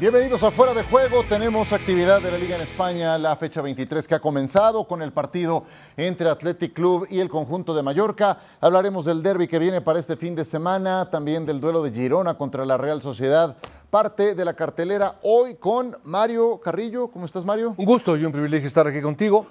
Bienvenidos 0.00 0.42
a 0.44 0.50
Fuera 0.50 0.72
de 0.72 0.82
Juego. 0.82 1.24
Tenemos 1.24 1.74
actividad 1.74 2.22
de 2.22 2.30
la 2.30 2.38
Liga 2.38 2.56
en 2.56 2.62
España, 2.62 3.18
la 3.18 3.36
fecha 3.36 3.60
23 3.60 4.08
que 4.08 4.14
ha 4.14 4.18
comenzado 4.18 4.88
con 4.88 5.02
el 5.02 5.12
partido 5.12 5.66
entre 5.94 6.30
Athletic 6.30 6.72
Club 6.72 7.06
y 7.10 7.20
el 7.20 7.28
conjunto 7.28 7.74
de 7.74 7.82
Mallorca. 7.82 8.38
Hablaremos 8.62 9.04
del 9.04 9.22
derby 9.22 9.46
que 9.46 9.58
viene 9.58 9.82
para 9.82 9.98
este 9.98 10.16
fin 10.16 10.34
de 10.34 10.46
semana, 10.46 11.10
también 11.10 11.44
del 11.44 11.60
duelo 11.60 11.82
de 11.82 11.90
Girona 11.90 12.32
contra 12.32 12.64
la 12.64 12.78
Real 12.78 13.02
Sociedad. 13.02 13.58
Parte 13.90 14.34
de 14.34 14.42
la 14.42 14.54
cartelera 14.54 15.18
hoy 15.22 15.56
con 15.56 15.94
Mario 16.04 16.62
Carrillo. 16.64 17.08
¿Cómo 17.08 17.26
estás, 17.26 17.44
Mario? 17.44 17.74
Un 17.76 17.84
gusto 17.84 18.16
y 18.16 18.24
un 18.24 18.32
privilegio 18.32 18.68
estar 18.68 18.86
aquí 18.86 19.02
contigo 19.02 19.46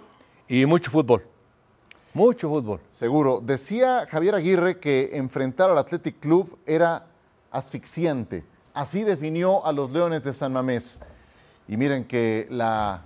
y 0.48 0.66
mucho 0.66 0.90
fútbol. 0.90 1.28
Mucho 2.12 2.50
fútbol. 2.50 2.80
Seguro. 2.90 3.40
Decía 3.40 4.08
Javier 4.10 4.34
Aguirre 4.34 4.80
que 4.80 5.12
enfrentar 5.14 5.70
al 5.70 5.78
Athletic 5.78 6.20
Club 6.20 6.58
era 6.66 7.06
asfixiante 7.52 8.44
Así 8.74 9.04
definió 9.04 9.66
a 9.66 9.72
los 9.72 9.92
Leones 9.92 10.24
de 10.24 10.34
San 10.34 10.54
Mamés. 10.54 11.00
Y 11.68 11.78
miren 11.78 12.06
que 12.06 12.48
la 12.50 13.02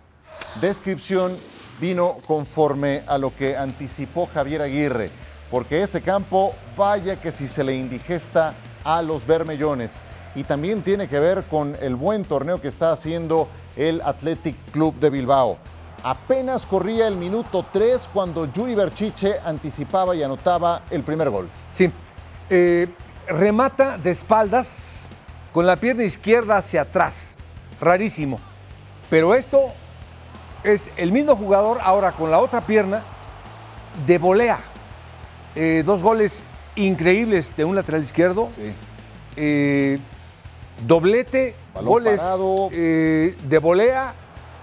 descripción 0.61 1.37
vino 1.79 2.17
conforme 2.27 3.03
a 3.07 3.17
lo 3.17 3.35
que 3.35 3.57
anticipó 3.57 4.25
Javier 4.25 4.61
Aguirre, 4.61 5.09
porque 5.49 5.81
ese 5.81 6.01
campo, 6.01 6.53
vaya 6.77 7.19
que 7.19 7.31
si 7.31 7.47
se 7.47 7.63
le 7.63 7.75
indigesta 7.75 8.53
a 8.83 9.01
los 9.01 9.25
Bermellones. 9.25 10.01
Y 10.35 10.43
también 10.43 10.81
tiene 10.81 11.07
que 11.07 11.19
ver 11.19 11.43
con 11.43 11.77
el 11.79 11.95
buen 11.95 12.25
torneo 12.25 12.59
que 12.59 12.67
está 12.67 12.91
haciendo 12.91 13.47
el 13.75 14.01
Athletic 14.01 14.55
Club 14.71 14.95
de 14.95 15.09
Bilbao. 15.09 15.57
Apenas 16.03 16.65
corría 16.65 17.07
el 17.07 17.15
minuto 17.15 17.65
3 17.71 18.09
cuando 18.11 18.51
Yuri 18.51 18.75
Berchiche 18.75 19.39
anticipaba 19.45 20.15
y 20.15 20.23
anotaba 20.23 20.81
el 20.89 21.03
primer 21.03 21.29
gol. 21.29 21.47
Sí, 21.71 21.91
eh, 22.49 22.89
remata 23.27 23.97
de 23.97 24.11
espaldas 24.11 25.02
con 25.53 25.67
la 25.67 25.77
pierna 25.77 26.03
izquierda 26.03 26.57
hacia 26.57 26.81
atrás. 26.81 27.35
Rarísimo. 27.79 28.39
Pero 29.09 29.35
esto 29.35 29.71
es 30.63 30.89
el 30.97 31.11
mismo 31.11 31.35
jugador 31.35 31.79
ahora 31.81 32.13
con 32.13 32.31
la 32.31 32.39
otra 32.39 32.61
pierna 32.61 33.03
de 34.07 34.17
volea. 34.17 34.59
Eh, 35.55 35.83
dos 35.85 36.01
goles 36.01 36.41
increíbles 36.75 37.55
de 37.55 37.63
un 37.63 37.75
lateral 37.75 38.01
izquierdo. 38.01 38.49
Eh, 39.35 39.99
doblete, 40.87 41.55
goles 41.83 42.19
eh, 42.71 43.37
de 43.43 43.57
volea, 43.59 44.15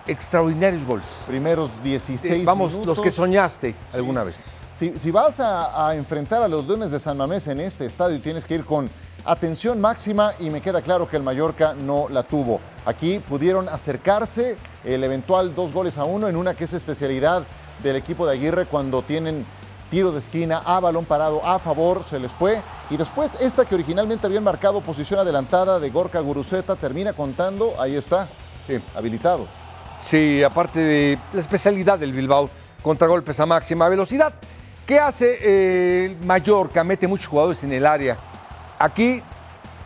extraordinarios 0.09 0.85
goles. 0.85 1.07
Primeros 1.27 1.71
16 1.85 2.45
Vamos, 2.45 2.85
los 2.85 3.01
que 3.01 3.11
soñaste 3.11 3.77
alguna 3.93 4.25
vez. 4.25 4.53
Si, 4.97 5.11
vas 5.11 5.39
a, 5.41 5.89
a, 5.89 5.95
enfrentar 5.95 6.43
a 6.43 6.49
los 6.49 6.67
Leones 6.67 6.91
de 6.91 6.99
San 6.99 7.15
Mamés 7.15 7.47
en 7.49 7.61
este 7.61 7.85
estadio, 7.85 8.19
tienes 8.19 8.47
que 8.47 8.55
ir 8.55 8.65
con 8.65 8.89
atención 9.25 9.81
máxima 9.81 10.33
y 10.39 10.51
me 10.51 10.61
queda 10.61 10.83
claro 10.83 11.09
que 11.09 11.17
el 11.17 11.23
Mallorca 11.23 11.75
no 11.75 12.09
la 12.09 12.23
tuvo. 12.23 12.61
Aquí 12.85 13.19
pudieron 13.19 13.69
acercarse 13.69 14.57
el 14.85 15.05
eventual 15.05 15.55
dos 15.55 15.73
goles 15.73 15.99
a 15.99 16.05
uno 16.05 16.29
en 16.29 16.37
una 16.37 16.55
que 16.55 16.65
es 16.65 16.73
especialidad 16.73 17.45
del 17.83 17.97
equipo 17.97 18.27
de 18.27 18.33
Aguirre 18.33 18.67
cuando 18.67 19.03
tienen 19.03 19.47
tiro 19.91 20.13
de 20.13 20.21
esquina 20.21 20.63
a 20.65 20.79
balón 20.81 21.05
parado 21.05 21.45
a 21.45 21.59
favor, 21.59 22.05
se 22.05 22.19
les 22.19 22.33
fue. 22.33 22.63
Y 22.91 22.97
después 22.97 23.41
esta 23.43 23.65
que 23.65 23.75
originalmente 23.75 24.27
habían 24.27 24.45
marcado 24.45 24.81
posición 24.81 25.21
adelantada 25.21 25.81
de 25.81 25.91
Gorka 25.91 26.21
Guruceta 26.21 26.77
termina 26.77 27.13
contando, 27.13 27.75
ahí 27.79 27.97
está, 27.97 28.29
sí. 28.67 28.81
habilitado. 28.95 29.47
Sí, 30.01 30.43
aparte 30.43 30.79
de 30.79 31.19
la 31.33 31.41
especialidad 31.41 31.99
del 31.99 32.13
Bilbao, 32.13 32.49
contragolpes 32.83 33.39
a 33.41 33.47
máxima 33.47 33.89
velocidad. 33.89 34.33
¿Qué 34.87 34.99
hace 34.99 35.39
eh, 35.43 36.17
Mallorca? 36.25 36.83
Mete 36.83 37.07
muchos 37.07 37.27
jugadores 37.27 37.63
en 37.65 37.73
el 37.73 37.85
área 37.85 38.17
Aquí 38.81 39.23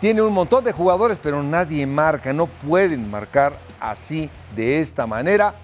tiene 0.00 0.22
un 0.22 0.32
montón 0.32 0.62
de 0.62 0.70
jugadores, 0.70 1.18
pero 1.20 1.42
nadie 1.42 1.84
marca, 1.84 2.32
no 2.32 2.46
pueden 2.46 3.10
marcar 3.10 3.58
así, 3.80 4.30
de 4.54 4.78
esta 4.78 5.04
manera. 5.04 5.56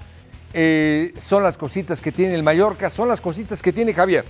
Eh, 0.52 1.14
son 1.16 1.44
las 1.44 1.56
cositas 1.56 2.00
que 2.00 2.10
tiene 2.10 2.34
el 2.34 2.42
Mallorca, 2.42 2.90
son 2.90 3.06
las 3.06 3.20
cositas 3.20 3.62
que 3.62 3.72
tiene 3.72 3.94
Javier. 3.94 4.24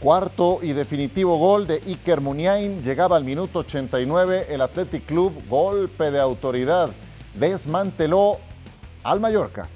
Cuarto 0.00 0.60
y 0.62 0.72
definitivo 0.72 1.36
gol 1.36 1.66
de 1.66 1.82
Iker 1.86 2.22
Muniain. 2.22 2.82
Llegaba 2.82 3.18
al 3.18 3.24
minuto 3.24 3.58
89. 3.58 4.46
El 4.48 4.62
Athletic 4.62 5.04
Club, 5.04 5.46
golpe 5.46 6.10
de 6.10 6.18
autoridad, 6.18 6.92
desmanteló 7.34 8.38
al 9.02 9.20
Mallorca. 9.20 9.68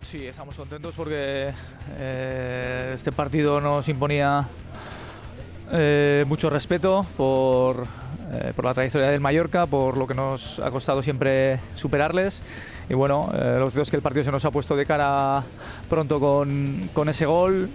Sí, 0.00 0.26
estamos 0.26 0.56
contentos 0.56 0.96
porque 0.96 1.52
eh, 1.96 2.90
este 2.92 3.12
partido 3.12 3.60
nos 3.60 3.88
imponía 3.88 4.48
eh, 5.72 6.24
mucho 6.26 6.50
respeto 6.50 7.06
por, 7.16 7.86
eh, 8.32 8.52
por, 8.56 8.64
la 8.64 8.74
trayectoria 8.74 9.08
del 9.08 9.20
Mallorca, 9.20 9.66
por 9.66 9.96
lo 9.96 10.06
que 10.06 10.14
nos 10.14 10.58
ha 10.58 10.70
costado 10.70 11.02
siempre 11.02 11.60
superarles. 11.74 12.42
Y 12.88 12.94
bueno, 12.94 13.30
eh, 13.34 13.56
los 13.58 13.74
dos 13.74 13.88
que 13.90 13.96
el 13.96 14.02
partido 14.02 14.24
se 14.24 14.32
nos 14.32 14.44
ha 14.44 14.50
puesto 14.50 14.74
de 14.74 14.84
cara 14.84 15.42
pronto 15.88 16.18
con, 16.18 16.90
con 16.92 17.08
ese 17.08 17.26
gol. 17.26 17.70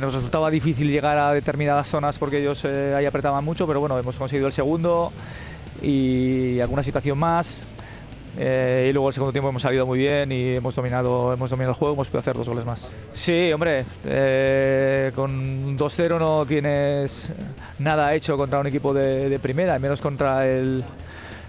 nos 0.00 0.14
resultaba 0.14 0.50
difícil 0.50 0.90
llegar 0.90 1.18
a 1.18 1.32
determinadas 1.32 1.88
zonas 1.88 2.18
porque 2.18 2.40
ellos 2.40 2.64
ahí 2.64 3.04
apretaban 3.04 3.44
mucho, 3.44 3.66
pero 3.66 3.80
bueno, 3.80 3.98
hemos 3.98 4.18
conseguido 4.18 4.46
el 4.46 4.52
segundo 4.52 5.12
y 5.82 6.60
alguna 6.60 6.82
situación 6.82 7.18
más. 7.18 7.66
Eh, 8.36 8.88
y 8.90 8.92
luego 8.92 9.08
el 9.08 9.14
segundo 9.14 9.32
tiempo 9.32 9.48
hemos 9.48 9.62
salido 9.62 9.86
muy 9.86 9.98
bien 9.98 10.32
y 10.32 10.56
hemos 10.56 10.74
dominado, 10.74 11.32
hemos 11.32 11.50
dominado 11.50 11.72
el 11.72 11.78
juego, 11.78 11.94
hemos 11.94 12.08
podido 12.08 12.20
hacer 12.20 12.36
dos 12.36 12.48
goles 12.48 12.64
más. 12.64 12.92
Sí, 13.12 13.52
hombre, 13.52 13.84
eh, 14.04 15.12
con 15.14 15.78
2-0 15.78 16.18
no 16.18 16.44
tienes 16.44 17.32
nada 17.78 18.14
hecho 18.14 18.36
contra 18.36 18.58
un 18.58 18.66
equipo 18.66 18.92
de, 18.92 19.28
de, 19.28 19.38
primera, 19.38 19.78
menos 19.78 20.00
contra 20.00 20.48
el, 20.48 20.82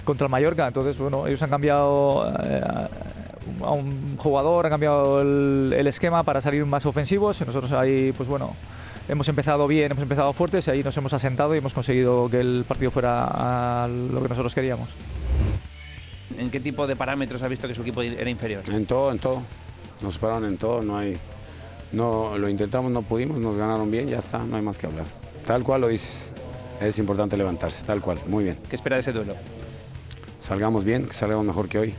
contra 0.04 0.26
el 0.26 0.32
Mallorca. 0.32 0.68
Entonces, 0.68 0.98
bueno, 0.98 1.26
ellos 1.26 1.42
han 1.42 1.50
cambiado 1.50 2.32
eh, 2.44 2.62
a 3.64 3.72
un 3.72 4.18
jugador, 4.18 4.68
han 4.68 4.72
cambiado 4.72 5.22
el, 5.22 5.74
el, 5.76 5.88
esquema 5.88 6.22
para 6.24 6.40
salir 6.40 6.66
más 6.66 6.86
ofensivos 6.86 7.42
y 7.42 7.46
nosotros 7.46 7.72
ahí, 7.72 8.14
pues 8.16 8.30
bueno, 8.30 8.56
hemos 9.08 9.28
empezado 9.28 9.68
bien, 9.68 9.92
hemos 9.92 10.04
empezado 10.04 10.32
fuertes 10.34 10.68
y 10.68 10.72
ahí 10.72 10.84
nos 10.84 10.96
hemos 10.98 11.14
asentado 11.14 11.56
y 11.56 11.58
hemos 11.58 11.74
conseguido 11.74 12.30
que 12.30 12.40
el 12.40 12.64
partido 12.68 12.92
fuera 12.92 13.26
a 13.26 13.88
lo 13.88 14.22
que 14.22 14.30
nosotros 14.30 14.54
queríamos. 14.54 14.90
¿En 16.38 16.50
qué 16.50 16.60
tipo 16.60 16.88
de 16.88 16.96
parámetros 16.96 17.42
ha 17.44 17.48
visto 17.48 17.68
que 17.68 17.76
su 17.76 17.82
equipo 17.82 18.02
era 18.02 18.30
inferior? 18.30 18.64
En 18.70 18.86
todo, 18.86 19.12
en 19.12 19.20
todo. 19.20 19.42
Nos 20.02 20.18
pararon 20.18 20.46
en 20.46 20.58
todo, 20.58 20.82
no 20.82 20.98
hay. 20.98 21.18
No, 21.92 22.38
lo 22.38 22.50
intentamos, 22.50 22.92
no 22.92 23.04
pudimos, 23.04 23.38
nos 23.38 23.56
ganaron 23.56 23.90
bien, 23.90 24.08
ya 24.08 24.20
está, 24.20 24.40
no 24.40 24.56
hay 24.56 24.62
más 24.62 24.78
que 24.78 24.88
hablar. 24.88 25.06
Tal 25.46 25.64
cual 25.64 25.82
lo 25.82 25.88
dices. 25.88 26.32
Es 26.82 27.00
importante 27.00 27.38
levantarse, 27.38 27.86
tal 27.86 28.02
cual. 28.02 28.20
Muy 28.28 28.44
bien. 28.44 28.58
¿Qué 28.70 28.76
espera 28.76 28.98
de 28.98 29.02
ese 29.02 29.14
duelo? 29.14 29.36
Salgamos 30.42 30.84
bien, 30.84 31.06
que 31.06 31.14
salgamos 31.14 31.46
mejor 31.46 31.70
que 31.70 31.80
hoy. 31.80 31.96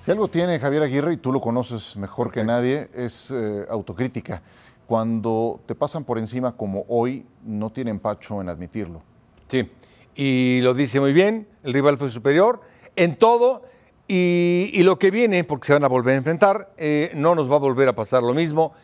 Si 0.00 0.10
algo 0.10 0.28
tiene 0.28 0.58
Javier 0.58 0.82
Aguirre, 0.82 1.12
y 1.12 1.16
tú 1.16 1.32
lo 1.32 1.40
conoces 1.40 1.96
mejor 1.96 2.32
que 2.32 2.42
nadie, 2.42 2.88
es 2.94 3.30
eh, 3.30 3.66
autocrítica. 3.68 4.42
Cuando 4.86 5.60
te 5.66 5.74
pasan 5.74 6.04
por 6.04 6.18
encima 6.18 6.56
como 6.56 6.84
hoy, 6.88 7.24
no 7.44 7.70
tiene 7.70 7.90
empacho 7.90 8.40
en 8.40 8.48
admitirlo. 8.48 9.02
Sí, 9.48 9.70
y 10.14 10.60
lo 10.62 10.74
dice 10.74 10.98
muy 10.98 11.12
bien, 11.12 11.46
el 11.62 11.72
rival 11.72 11.98
fue 11.98 12.10
superior 12.10 12.60
en 12.96 13.16
todo 13.16 13.62
y, 14.08 14.82
lo 14.82 14.98
que 14.98 15.10
viene, 15.10 15.44
porque 15.44 15.68
se 15.68 15.72
van 15.72 15.84
a 15.84 15.88
volver 15.88 16.14
a 16.14 16.18
enfrentar, 16.18 16.74
eh, 16.76 17.12
no 17.14 17.34
nos 17.34 17.50
va 17.50 17.56
a 17.56 17.60
volver 17.60 17.88
a 17.88 17.94
pasar 17.94 18.22
lo 18.22 18.34
mismo. 18.34 18.74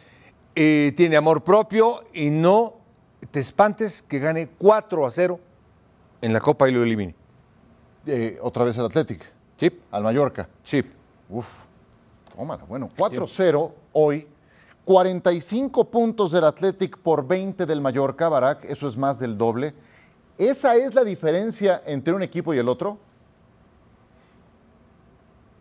Eh, 0.54 0.94
tiene 0.96 1.16
amor 1.16 1.44
propio 1.44 2.04
y 2.14 2.30
no 2.30 2.76
te 3.30 3.40
espantes 3.40 4.02
que 4.02 4.20
gane 4.20 4.48
4 4.56 5.06
a 5.06 5.10
0 5.10 5.40
en 6.22 6.32
la 6.32 6.40
Copa 6.40 6.68
y 6.68 6.72
lo 6.72 6.82
elimine. 6.82 7.14
Eh, 8.06 8.38
¿Otra 8.40 8.64
vez 8.64 8.78
el 8.78 8.86
Athletic? 8.86 9.22
Sí. 9.56 9.70
¿Al 9.90 10.02
Mallorca? 10.02 10.48
Sí. 10.62 10.82
Uf, 11.28 11.66
tómala. 12.34 12.64
Bueno, 12.64 12.88
4-0 12.96 13.70
hoy. 13.92 14.26
45 14.84 15.90
puntos 15.90 16.32
del 16.32 16.44
Athletic 16.44 16.96
por 16.96 17.28
20 17.28 17.66
del 17.66 17.82
Mallorca, 17.82 18.30
Barak, 18.30 18.64
eso 18.64 18.88
es 18.88 18.96
más 18.96 19.18
del 19.18 19.36
doble 19.36 19.74
¿Esa 20.38 20.76
es 20.76 20.94
la 20.94 21.02
diferencia 21.02 21.82
entre 21.84 22.14
un 22.14 22.22
equipo 22.22 22.54
y 22.54 22.58
el 22.58 22.68
otro? 22.68 22.96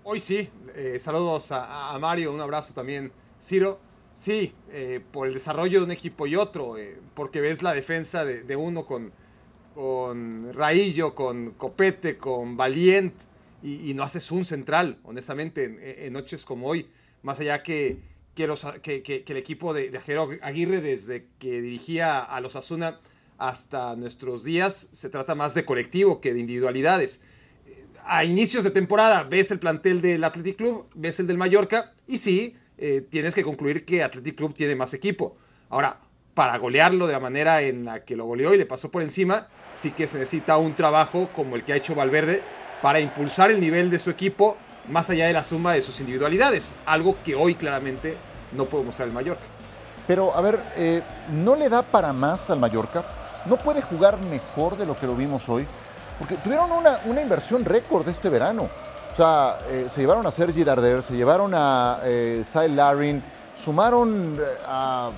Hoy 0.03 0.19
sí. 0.19 0.47
Eh, 0.75 0.99
saludos 0.99 1.51
a, 1.51 1.97
Mario, 1.99 2.31
un 2.31 2.39
abrazo 2.39 2.75
también, 2.75 3.11
Ciro. 3.41 3.79
Sí, 4.13 4.53
eh, 4.69 5.01
por 5.11 5.27
el 5.27 5.33
desarrollo 5.33 5.79
de 5.79 5.85
un 5.85 5.91
equipo 5.91 6.27
y 6.27 6.35
otro, 6.35 6.77
eh, 6.77 6.99
porque 7.15 7.41
ves 7.41 7.63
la 7.63 7.73
defensa 7.73 8.23
de, 8.23 8.55
uno 8.55 8.85
con, 8.85 9.11
con 9.73 10.53
Raillo, 10.53 11.15
con 11.15 11.51
Copete, 11.51 12.17
con 12.17 12.55
Valiente 12.55 13.25
y, 13.63 13.95
no 13.95 14.03
haces 14.03 14.31
un 14.31 14.45
central, 14.45 14.99
honestamente, 15.03 16.05
en, 16.05 16.13
noches 16.13 16.45
como 16.45 16.67
hoy. 16.67 16.87
Más 17.23 17.39
allá 17.39 17.63
que, 17.63 17.99
que 18.35 19.23
el 19.27 19.37
equipo 19.37 19.73
de, 19.73 19.89
de 19.89 19.99
Jero 20.01 20.29
Aguirre, 20.43 20.81
desde 20.81 21.25
que 21.39 21.61
dirigía 21.61 22.19
a 22.19 22.39
los 22.41 22.55
Asuna 22.55 22.99
hasta 23.37 23.95
nuestros 23.95 24.43
días, 24.43 24.89
se 24.91 25.09
trata 25.09 25.35
más 25.35 25.53
de 25.53 25.65
colectivo 25.65 26.21
que 26.21 26.33
de 26.33 26.39
individualidades. 26.39 27.21
A 28.05 28.23
inicios 28.23 28.63
de 28.63 28.71
temporada 28.71 29.23
ves 29.23 29.51
el 29.51 29.59
plantel 29.59 30.01
del 30.01 30.23
Athletic 30.23 30.57
Club, 30.57 30.87
ves 30.95 31.19
el 31.19 31.27
del 31.27 31.37
Mallorca 31.37 31.93
y 32.07 32.17
sí, 32.17 32.55
eh, 32.77 33.05
tienes 33.09 33.35
que 33.35 33.43
concluir 33.43 33.85
que 33.85 34.03
Athletic 34.03 34.35
Club 34.35 34.53
tiene 34.53 34.75
más 34.75 34.93
equipo. 34.93 35.35
Ahora, 35.69 35.99
para 36.33 36.57
golearlo 36.57 37.07
de 37.07 37.13
la 37.13 37.19
manera 37.19 37.61
en 37.61 37.85
la 37.85 38.05
que 38.05 38.15
lo 38.15 38.25
goleó 38.25 38.53
y 38.53 38.57
le 38.57 38.65
pasó 38.65 38.91
por 38.91 39.01
encima, 39.01 39.47
sí 39.73 39.91
que 39.91 40.07
se 40.07 40.19
necesita 40.19 40.57
un 40.57 40.75
trabajo 40.75 41.29
como 41.35 41.55
el 41.55 41.63
que 41.63 41.73
ha 41.73 41.75
hecho 41.75 41.95
Valverde 41.95 42.43
para 42.81 42.99
impulsar 42.99 43.51
el 43.51 43.59
nivel 43.59 43.89
de 43.89 43.99
su 43.99 44.09
equipo 44.09 44.57
más 44.87 45.09
allá 45.09 45.27
de 45.27 45.33
la 45.33 45.43
suma 45.43 45.73
de 45.73 45.81
sus 45.81 45.99
individualidades, 45.99 46.75
algo 46.85 47.17
que 47.25 47.35
hoy 47.35 47.55
claramente 47.55 48.15
no 48.53 48.65
puede 48.65 48.85
mostrar 48.85 49.07
el 49.07 49.13
Mallorca. 49.13 49.45
Pero, 50.07 50.33
a 50.33 50.41
ver, 50.41 50.61
eh, 50.77 51.03
¿no 51.31 51.55
le 51.55 51.67
da 51.67 51.81
para 51.81 52.13
más 52.13 52.49
al 52.49 52.59
Mallorca? 52.59 53.03
¿No 53.49 53.57
puede 53.57 53.81
jugar 53.81 54.19
mejor 54.19 54.77
de 54.77 54.85
lo 54.85 54.97
que 54.99 55.07
lo 55.07 55.15
vimos 55.15 55.47
hoy? 55.49 55.65
Porque 56.19 56.35
tuvieron 56.35 56.69
una, 56.71 57.21
inversión 57.21 57.63
récord 57.63 58.07
este 58.09 58.29
verano. 58.29 58.69
O 59.11 59.15
sea, 59.15 59.59
eh, 59.69 59.87
se 59.89 60.01
llevaron 60.01 60.25
a 60.27 60.31
Sergi 60.31 60.63
Darder, 60.63 61.01
se 61.01 61.15
llevaron 61.15 61.51
a 61.55 61.99
eh, 62.03 62.43
Larin, 62.69 63.23
sumaron 63.55 64.37
eh, 64.39 64.43
a 64.67 65.11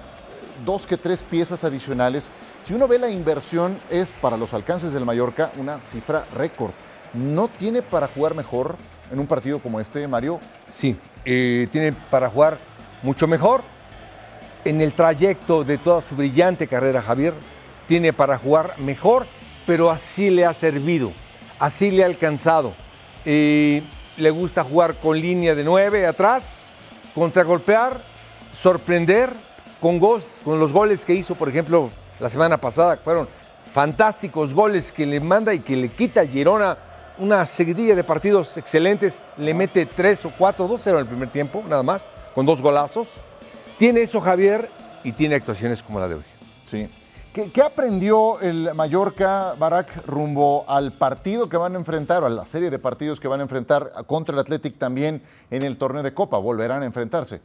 dos 0.65 0.85
que 0.85 0.97
tres 0.97 1.23
piezas 1.23 1.63
adicionales. 1.63 2.31
Si 2.61 2.73
uno 2.73 2.87
ve 2.87 2.99
la 2.99 3.09
inversión, 3.09 3.79
es 3.89 4.11
para 4.21 4.37
los 4.37 4.53
alcances 4.53 4.93
del 4.93 5.05
Mallorca 5.05 5.51
una 5.57 5.79
cifra 5.79 6.25
récord. 6.35 6.71
¿No 7.13 7.47
tiene 7.47 7.81
para 7.81 8.07
jugar 8.07 8.35
mejor 8.35 8.75
en 9.11 9.19
un 9.19 9.27
partido 9.27 9.59
como 9.59 9.79
este, 9.79 10.07
Mario? 10.07 10.39
Sí, 10.69 10.97
eh, 11.25 11.67
tiene 11.71 11.93
para 11.93 12.29
jugar 12.29 12.57
mucho 13.01 13.27
mejor. 13.27 13.63
En 14.65 14.81
el 14.81 14.93
trayecto 14.93 15.63
de 15.63 15.77
toda 15.77 16.01
su 16.01 16.15
brillante 16.15 16.67
carrera, 16.67 17.01
Javier, 17.01 17.33
tiene 17.89 18.13
para 18.13 18.37
jugar 18.37 18.75
mejor, 18.77 19.25
pero 19.65 19.89
así 19.89 20.29
le 20.29 20.45
ha 20.45 20.53
servido, 20.53 21.11
así 21.57 21.89
le 21.89 22.03
ha 22.03 22.05
alcanzado. 22.05 22.75
Le 23.25 24.29
gusta 24.31 24.63
jugar 24.63 24.97
con 24.99 25.19
línea 25.19 25.55
de 25.55 25.63
nueve 25.63 26.05
atrás, 26.05 26.67
contragolpear, 27.15 27.99
sorprender 28.53 29.31
con, 29.81 29.97
gol, 29.97 30.21
con 30.45 30.59
los 30.59 30.71
goles 30.71 31.03
que 31.03 31.15
hizo, 31.15 31.33
por 31.33 31.49
ejemplo, 31.49 31.89
la 32.19 32.29
semana 32.29 32.57
pasada, 32.57 32.95
fueron 33.03 33.27
fantásticos 33.73 34.53
goles 34.53 34.91
que 34.91 35.07
le 35.07 35.19
manda 35.19 35.51
y 35.51 35.59
que 35.59 35.75
le 35.75 35.89
quita 35.89 36.27
Girona 36.27 36.77
una 37.17 37.43
seguidilla 37.47 37.95
de 37.95 38.03
partidos 38.03 38.55
excelentes, 38.55 39.15
le 39.35 39.55
mete 39.55 39.87
tres 39.87 40.23
o 40.25 40.31
cuatro, 40.37 40.67
dos 40.67 40.81
cero 40.83 40.99
en 40.99 41.05
el 41.05 41.09
primer 41.09 41.31
tiempo, 41.31 41.63
nada 41.67 41.81
más, 41.81 42.11
con 42.35 42.45
dos 42.45 42.61
golazos. 42.61 43.07
Tiene 43.79 44.01
eso 44.01 44.21
Javier 44.21 44.69
y 45.03 45.11
tiene 45.11 45.33
actuaciones 45.33 45.81
como 45.81 45.99
la 45.99 46.07
de 46.07 46.15
hoy. 46.15 46.23
Sí. 46.69 46.87
¿Qué, 47.33 47.51
¿Qué, 47.51 47.61
aprendió 47.61 48.39
el 48.41 48.73
Mallorca, 48.73 49.53
Barak, 49.59 50.07
rumbo 50.07 50.65
al 50.67 50.91
partido 50.91 51.47
que 51.47 51.57
van 51.57 51.75
a 51.75 51.77
enfrentar, 51.77 52.23
o 52.23 52.25
a 52.25 52.29
la 52.29 52.43
serie 52.43 52.71
de 52.71 52.79
partidos 52.79 53.19
que 53.19 53.27
van 53.27 53.39
a 53.39 53.43
enfrentar 53.43 53.91
contra 54.07 54.33
el 54.33 54.39
Athletic 54.39 54.79
también 54.79 55.21
en 55.51 55.61
el 55.61 55.77
torneo 55.77 56.01
de 56.01 56.11
Copa? 56.11 56.39
Volverán 56.39 56.81
a 56.81 56.85
enfrentarse. 56.85 57.39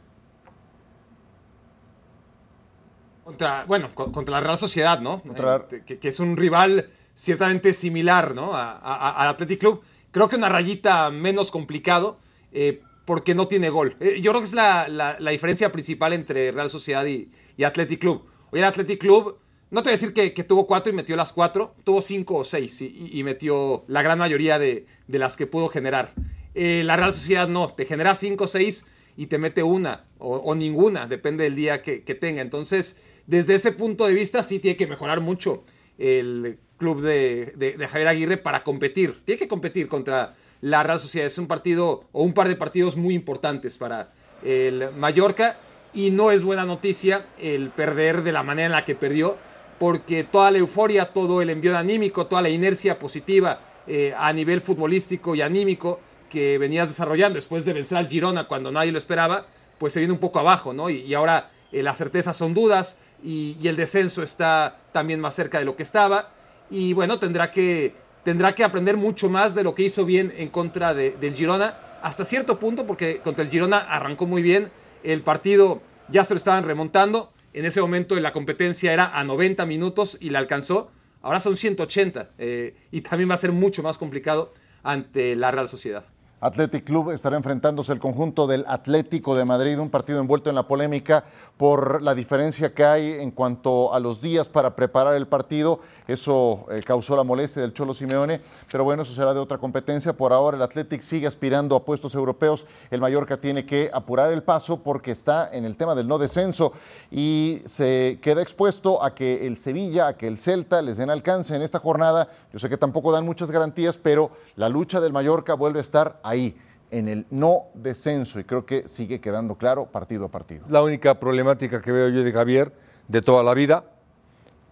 Contra, 3.23 3.65
bueno, 3.65 3.93
contra 3.93 4.31
la 4.31 4.41
Real 4.41 4.57
Sociedad, 4.57 4.99
¿no? 4.99 5.19
Contra... 5.19 5.67
Eh, 5.71 5.83
que, 5.85 5.99
que, 5.99 6.07
es 6.07 6.19
un 6.19 6.35
rival 6.35 6.89
ciertamente 7.13 7.73
similar, 7.73 8.33
¿no? 8.33 8.51
Al 8.53 9.27
Athletic 9.27 9.59
Club. 9.59 9.81
Creo 10.09 10.27
que 10.27 10.35
una 10.35 10.49
rayita 10.49 11.11
menos 11.11 11.51
complicado, 11.51 12.17
eh, 12.51 12.81
porque 13.05 13.35
no 13.35 13.47
tiene 13.47 13.69
gol. 13.69 13.95
Eh, 13.99 14.19
yo 14.19 14.31
creo 14.31 14.41
que 14.41 14.47
es 14.47 14.53
la, 14.53 14.87
la, 14.87 15.17
la, 15.19 15.31
diferencia 15.31 15.71
principal 15.71 16.13
entre 16.13 16.51
Real 16.51 16.71
Sociedad 16.71 17.05
y, 17.05 17.31
y 17.55 17.63
Athletic 17.63 17.99
Club. 17.99 18.25
Hoy 18.51 18.59
el 18.59 18.65
Athletic 18.65 18.99
Club 18.99 19.37
no 19.75 19.83
te 19.83 19.89
voy 19.89 19.97
a 19.97 19.99
decir 19.99 20.13
que, 20.13 20.43
tuvo 20.45 20.67
cuatro 20.67 20.93
y 20.93 20.95
metió 20.95 21.17
las 21.17 21.33
cuatro, 21.33 21.75
tuvo 21.83 22.01
cinco 22.01 22.35
o 22.35 22.43
seis 22.45 22.81
y, 22.81 23.21
metió 23.25 23.83
la 23.89 24.01
gran 24.01 24.17
mayoría 24.17 24.57
de, 24.57 24.85
las 25.09 25.35
que 25.35 25.47
pudo 25.47 25.67
generar. 25.67 26.13
Eh, 26.53 26.83
la 26.85 26.95
Real 26.95 27.11
Sociedad 27.11 27.49
no, 27.49 27.73
te 27.73 27.83
genera 27.83 28.15
cinco 28.15 28.45
o 28.45 28.47
seis 28.47 28.85
y 29.17 29.25
te 29.25 29.37
mete 29.37 29.63
una 29.63 30.05
o, 30.17 30.55
ninguna, 30.55 31.07
depende 31.07 31.43
del 31.43 31.55
día 31.55 31.81
que, 31.81 31.99
tenga. 31.99 32.41
Entonces, 32.41 32.99
desde 33.27 33.55
ese 33.55 33.73
punto 33.73 34.07
de 34.07 34.13
vista, 34.13 34.43
sí 34.43 34.59
tiene 34.59 34.77
que 34.77 34.87
mejorar 34.87 35.19
mucho 35.19 35.65
el 35.97 36.57
club 36.77 37.01
de 37.01 37.87
Javier 37.91 38.07
Aguirre 38.07 38.37
para 38.37 38.63
competir. 38.63 39.19
Tiene 39.25 39.39
que 39.39 39.49
competir 39.49 39.89
contra 39.89 40.35
la 40.61 40.83
Real 40.83 41.01
Sociedad. 41.01 41.27
Es 41.27 41.37
un 41.37 41.47
partido 41.47 42.05
o 42.13 42.23
un 42.23 42.31
par 42.31 42.47
de 42.47 42.55
partidos 42.55 42.95
muy 42.95 43.13
importantes 43.13 43.77
para 43.77 44.13
el 44.41 44.91
Mallorca 44.95 45.59
y 45.93 46.11
no 46.11 46.31
es 46.31 46.43
buena 46.43 46.63
noticia 46.63 47.25
el 47.39 47.71
perder 47.71 48.23
de 48.23 48.31
la 48.31 48.41
manera 48.41 48.67
en 48.67 48.71
la 48.71 48.85
que 48.85 48.95
perdió 48.95 49.37
porque 49.79 50.23
toda 50.23 50.51
la 50.51 50.59
euforia, 50.59 51.11
todo 51.11 51.41
el 51.41 51.49
envío 51.49 51.77
anímico, 51.77 52.27
toda 52.27 52.41
la 52.41 52.49
inercia 52.49 52.97
positiva 52.97 53.59
eh, 53.87 54.13
a 54.17 54.31
nivel 54.33 54.61
futbolístico 54.61 55.35
y 55.35 55.41
anímico 55.41 55.99
que 56.29 56.57
venías 56.57 56.87
desarrollando 56.87 57.35
después 57.35 57.65
de 57.65 57.73
vencer 57.73 57.97
al 57.97 58.07
Girona 58.07 58.47
cuando 58.47 58.71
nadie 58.71 58.91
lo 58.91 58.97
esperaba, 58.97 59.45
pues 59.77 59.93
se 59.93 59.99
viene 59.99 60.13
un 60.13 60.19
poco 60.19 60.39
abajo, 60.39 60.73
¿no? 60.73 60.89
Y, 60.89 61.13
ahora 61.13 61.49
eh, 61.71 61.83
las 61.83 61.97
certezas 61.97 62.35
son 62.35 62.53
dudas 62.53 62.99
y, 63.23 63.57
el 63.63 63.75
descenso 63.75 64.23
está 64.23 64.77
también 64.91 65.19
más 65.19 65.35
cerca 65.35 65.59
de 65.59 65.65
lo 65.65 65.75
que 65.75 65.83
estaba. 65.83 66.31
Y 66.69 66.93
bueno, 66.93 67.19
tendrá 67.19 67.51
que, 67.51 67.93
tendrá 68.23 68.55
que 68.55 68.63
aprender 68.63 68.97
mucho 68.97 69.29
más 69.29 69.55
de 69.55 69.63
lo 69.63 69.75
que 69.75 69.83
hizo 69.83 70.05
bien 70.05 70.33
en 70.37 70.49
contra 70.49 70.93
de, 70.93 71.11
del 71.11 71.35
Girona, 71.35 71.77
hasta 72.01 72.25
cierto 72.25 72.59
punto, 72.59 72.85
porque 72.85 73.19
contra 73.19 73.43
el 73.43 73.51
Girona 73.51 73.77
arrancó 73.77 74.25
muy 74.25 74.41
bien, 74.41 74.71
el 75.03 75.21
partido 75.21 75.81
ya 76.09 76.23
se 76.23 76.33
lo 76.33 76.37
estaban 76.37 76.63
remontando, 76.63 77.31
en 77.55 77.63
ese 77.63 77.79
momento 77.79 78.19
la 78.19 78.33
competencia 78.33 78.91
era 78.91 79.17
a 79.17 79.23
90 79.23 79.65
minutos 79.65 80.17
y 80.19 80.29
la 80.29 80.39
alcanzó. 80.39 80.91
Ahora 81.21 81.39
son 81.39 81.55
180 81.55 82.31
eh, 82.37 82.75
y 82.91 82.99
también 83.01 83.29
va 83.29 83.35
a 83.35 83.37
ser 83.37 83.53
mucho 83.53 83.81
más 83.81 83.97
complicado 83.97 84.53
ante 84.83 85.37
la 85.37 85.51
Real 85.51 85.69
Sociedad. 85.69 86.03
Athletic 86.41 86.83
Club 86.83 87.11
estará 87.11 87.37
enfrentándose 87.37 87.93
el 87.93 87.99
conjunto 87.99 88.45
del 88.45 88.65
Atlético 88.67 89.35
de 89.35 89.45
Madrid, 89.45 89.79
un 89.79 89.89
partido 89.89 90.19
envuelto 90.19 90.49
en 90.49 90.55
la 90.55 90.67
polémica 90.67 91.23
por 91.55 92.01
la 92.01 92.13
diferencia 92.13 92.73
que 92.73 92.83
hay 92.83 93.11
en 93.13 93.31
cuanto 93.31 93.93
a 93.93 93.99
los 94.01 94.21
días 94.21 94.49
para 94.49 94.75
preparar 94.75 95.15
el 95.15 95.27
partido. 95.27 95.79
Eso 96.07 96.65
eh, 96.69 96.81
causó 96.85 97.15
la 97.15 97.23
molestia 97.23 97.61
del 97.61 97.73
Cholo 97.73 97.93
Simeone, 97.93 98.41
pero 98.69 98.83
bueno, 98.83 99.03
eso 99.03 99.15
será 99.15 99.33
de 99.33 99.39
otra 99.39 99.57
competencia. 99.57 100.11
Por 100.11 100.33
ahora 100.33 100.57
el 100.57 100.63
Athletic 100.63 101.01
sigue 101.03 101.25
aspirando 101.25 101.73
a 101.75 101.85
puestos 101.85 102.13
europeos. 102.13 102.65
El 102.91 102.99
Mallorca 102.99 103.37
tiene 103.37 103.65
que 103.65 103.89
apurar 103.93 104.33
el 104.33 104.43
paso 104.43 104.83
porque 104.83 105.11
está 105.11 105.49
en 105.53 105.63
el 105.63 105.77
tema 105.77 105.95
del 105.95 106.07
no 106.07 106.17
descenso 106.17 106.73
y 107.11 107.61
se 107.65 108.19
queda 108.21 108.41
expuesto 108.41 109.01
a 109.01 109.15
que 109.15 109.47
el 109.47 109.55
Sevilla, 109.55 110.07
a 110.07 110.17
que 110.17 110.27
el 110.27 110.37
Celta 110.37 110.81
les 110.81 110.97
den 110.97 111.09
alcance 111.09 111.55
en 111.55 111.61
esta 111.61 111.79
jornada. 111.79 112.27
Yo 112.51 112.59
sé 112.59 112.67
que 112.67 112.77
tampoco 112.77 113.13
dan 113.13 113.25
muchas 113.25 113.49
garantías, 113.49 113.97
pero 113.97 114.31
la 114.57 114.67
lucha 114.67 114.99
del 114.99 115.13
Mallorca 115.13 115.53
vuelve 115.53 115.79
a 115.79 115.81
estar 115.81 116.19
ahí 116.25 116.57
en 116.91 117.07
el 117.07 117.25
no 117.29 117.67
descenso 117.73 118.39
y 118.39 118.43
creo 118.43 118.65
que 118.65 118.87
sigue 118.87 119.19
quedando 119.19 119.55
claro 119.55 119.85
partido 119.87 120.25
a 120.25 120.29
partido. 120.29 120.65
La 120.69 120.81
única 120.81 121.19
problemática 121.19 121.81
que 121.81 121.91
veo 121.91 122.09
yo 122.09 122.23
de 122.23 122.31
Javier 122.31 122.73
de 123.07 123.21
toda 123.21 123.43
la 123.43 123.53
vida, 123.53 123.85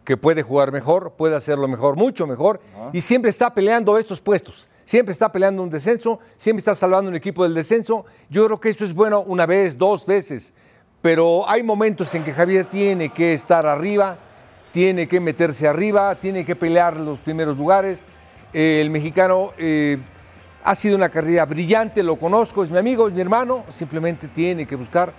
que 0.03 0.17
puede 0.17 0.41
jugar 0.41 0.72
mejor, 0.72 1.13
puede 1.17 1.36
hacerlo 1.36 1.67
mejor, 1.67 1.95
mucho 1.95 2.27
mejor, 2.27 2.60
y 2.91 3.01
siempre 3.01 3.29
está 3.29 3.53
peleando 3.53 3.98
estos 3.98 4.19
puestos, 4.19 4.67
siempre 4.83 5.13
está 5.13 5.31
peleando 5.31 5.63
un 5.63 5.69
descenso, 5.69 6.19
siempre 6.36 6.60
está 6.60 6.75
salvando 6.75 7.10
un 7.10 7.15
equipo 7.15 7.43
del 7.43 7.53
descenso. 7.53 8.05
Yo 8.29 8.45
creo 8.45 8.60
que 8.60 8.69
eso 8.69 8.83
es 8.83 8.93
bueno 8.93 9.22
una 9.22 9.45
vez, 9.45 9.77
dos 9.77 10.05
veces, 10.05 10.53
pero 11.01 11.48
hay 11.50 11.63
momentos 11.63 12.13
en 12.15 12.24
que 12.24 12.33
Javier 12.33 12.65
tiene 12.65 13.10
que 13.10 13.33
estar 13.33 13.65
arriba, 13.65 14.17
tiene 14.72 15.07
que 15.07 15.19
meterse 15.19 15.67
arriba, 15.67 16.15
tiene 16.15 16.43
que 16.43 16.55
pelear 16.55 17.00
los 17.00 17.19
primeros 17.19 17.57
lugares. 17.57 18.00
Eh, 18.53 18.81
el 18.81 18.89
mexicano 18.89 19.51
eh, 19.57 20.00
ha 20.63 20.75
sido 20.75 20.96
una 20.96 21.10
carrera 21.10 21.46
brillante, 21.46 22.03
lo 22.03 22.15
conozco, 22.17 22.63
es 22.63 22.70
mi 22.70 22.77
amigo, 22.77 23.08
es 23.08 23.13
mi 23.13 23.22
hermano, 23.22 23.65
simplemente 23.70 24.27
tiene 24.27 24.65
que 24.65 24.75
buscar 24.75 25.13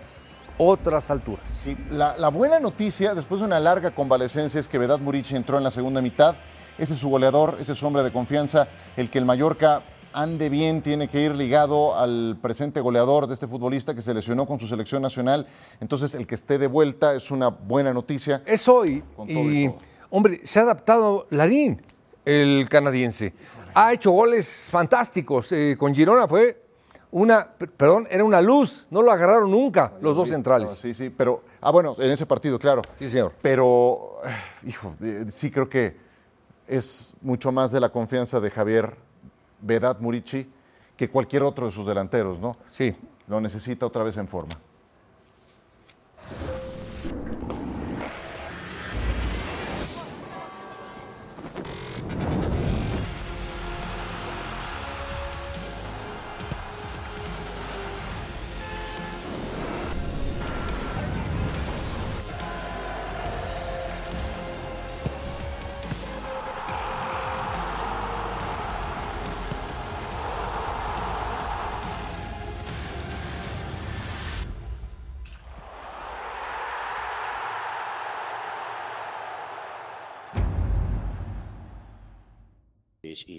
otras 0.56 1.10
alturas. 1.10 1.44
Sí, 1.62 1.76
la, 1.90 2.16
la, 2.16 2.28
buena 2.28 2.60
noticia, 2.60 3.14
después 3.14 3.40
de 3.40 3.46
una 3.46 3.60
larga 3.60 3.90
convalecencia, 3.90 4.60
es 4.60 4.68
que 4.68 4.78
Vedad 4.78 5.00
Muric 5.00 5.32
entró 5.32 5.58
en 5.58 5.64
la 5.64 5.70
segunda 5.70 6.00
mitad. 6.00 6.36
Ese 6.78 6.94
es 6.94 6.98
su 6.98 7.08
goleador, 7.08 7.58
ese 7.60 7.72
es 7.72 7.78
su 7.78 7.86
hombre 7.86 8.02
de 8.02 8.12
confianza, 8.12 8.68
el 8.96 9.10
que 9.10 9.18
el 9.18 9.24
Mallorca 9.24 9.82
ande 10.14 10.48
bien, 10.48 10.80
tiene 10.80 11.08
que 11.08 11.20
ir 11.20 11.34
ligado 11.34 11.96
al 11.96 12.38
presente 12.40 12.80
goleador 12.80 13.26
de 13.26 13.34
este 13.34 13.48
futbolista 13.48 13.94
que 13.94 14.00
se 14.02 14.14
lesionó 14.14 14.46
con 14.46 14.60
su 14.60 14.68
selección 14.68 15.02
nacional. 15.02 15.46
Entonces, 15.80 16.14
el 16.14 16.26
que 16.26 16.36
esté 16.36 16.56
de 16.56 16.68
vuelta 16.68 17.14
es 17.14 17.30
una 17.30 17.48
buena 17.48 17.92
noticia. 17.92 18.42
Es 18.46 18.68
hoy. 18.68 19.02
Y, 19.26 19.38
y 19.38 19.74
hombre, 20.10 20.40
se 20.44 20.60
ha 20.60 20.62
adaptado 20.62 21.26
Larín. 21.30 21.82
el 22.24 22.68
canadiense. 22.70 23.34
Ha 23.74 23.92
hecho 23.92 24.12
goles 24.12 24.68
fantásticos. 24.70 25.50
Eh, 25.52 25.76
con 25.76 25.92
Girona 25.94 26.28
fue 26.28 26.62
una, 27.10 27.46
perdón, 27.76 28.06
era 28.08 28.22
una 28.22 28.40
luz. 28.40 28.86
No 28.90 29.02
lo 29.02 29.10
agarraron 29.10 29.50
nunca 29.50 29.92
los 30.00 30.16
dos 30.16 30.28
centrales. 30.28 30.70
sí, 30.70 30.94
sí, 30.94 31.10
pero, 31.10 31.42
ah, 31.60 31.70
bueno, 31.72 31.96
en 31.98 32.10
ese 32.10 32.24
partido, 32.24 32.58
claro. 32.58 32.82
Sí, 32.96 33.08
señor. 33.08 33.32
Pero, 33.42 34.20
eh, 34.24 34.30
hijo, 34.68 34.94
sí 35.28 35.50
creo 35.50 35.68
que 35.68 35.96
es 36.68 37.16
mucho 37.20 37.50
más 37.52 37.72
de 37.72 37.80
la 37.80 37.90
confianza 37.90 38.40
de 38.40 38.50
Javier 38.50 38.96
Vedat 39.60 40.00
Murici 40.00 40.50
que 40.96 41.10
cualquier 41.10 41.42
otro 41.42 41.66
de 41.66 41.72
sus 41.72 41.86
delanteros, 41.86 42.38
¿no? 42.38 42.56
Sí. 42.70 42.94
Lo 43.26 43.40
necesita 43.40 43.86
otra 43.86 44.04
vez 44.04 44.16
en 44.16 44.28
forma. 44.28 44.54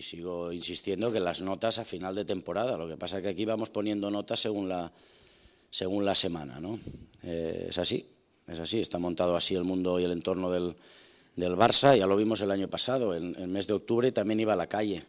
Sigo 0.05 0.53
insistiendo 0.53 1.11
que 1.11 1.19
las 1.19 1.41
notas 1.41 1.79
a 1.79 1.85
final 1.85 2.13
de 2.15 2.25
temporada. 2.25 2.77
Lo 2.77 2.87
que 2.87 2.95
pasa 2.95 3.17
es 3.17 3.23
que 3.23 3.29
aquí 3.29 3.43
vamos 3.45 3.69
poniendo 3.69 4.11
notas 4.11 4.39
según 4.39 4.69
la, 4.69 4.91
según 5.69 6.05
la 6.05 6.15
semana, 6.15 6.59
¿no? 6.59 6.79
Eh, 7.23 7.67
es 7.69 7.77
así, 7.77 8.05
es 8.47 8.59
así. 8.59 8.79
Está 8.79 8.99
montado 8.99 9.35
así 9.35 9.55
el 9.55 9.63
mundo 9.63 9.99
y 9.99 10.03
el 10.03 10.11
entorno 10.11 10.51
del, 10.51 10.75
del 11.35 11.55
Barça. 11.55 11.97
Ya 11.97 12.05
lo 12.05 12.15
vimos 12.15 12.41
el 12.41 12.51
año 12.51 12.69
pasado. 12.69 13.15
En 13.15 13.35
el 13.35 13.47
mes 13.47 13.67
de 13.67 13.73
octubre 13.73 14.11
también 14.11 14.39
iba 14.39 14.53
a 14.53 14.57
la 14.57 14.67
calle. 14.67 15.03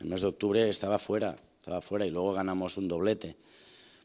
El 0.00 0.08
mes 0.08 0.20
de 0.20 0.26
octubre 0.26 0.68
estaba 0.68 0.98
fuera, 0.98 1.38
estaba 1.58 1.80
fuera 1.80 2.06
y 2.06 2.10
luego 2.10 2.34
ganamos 2.34 2.76
un 2.76 2.88
doblete. 2.88 3.36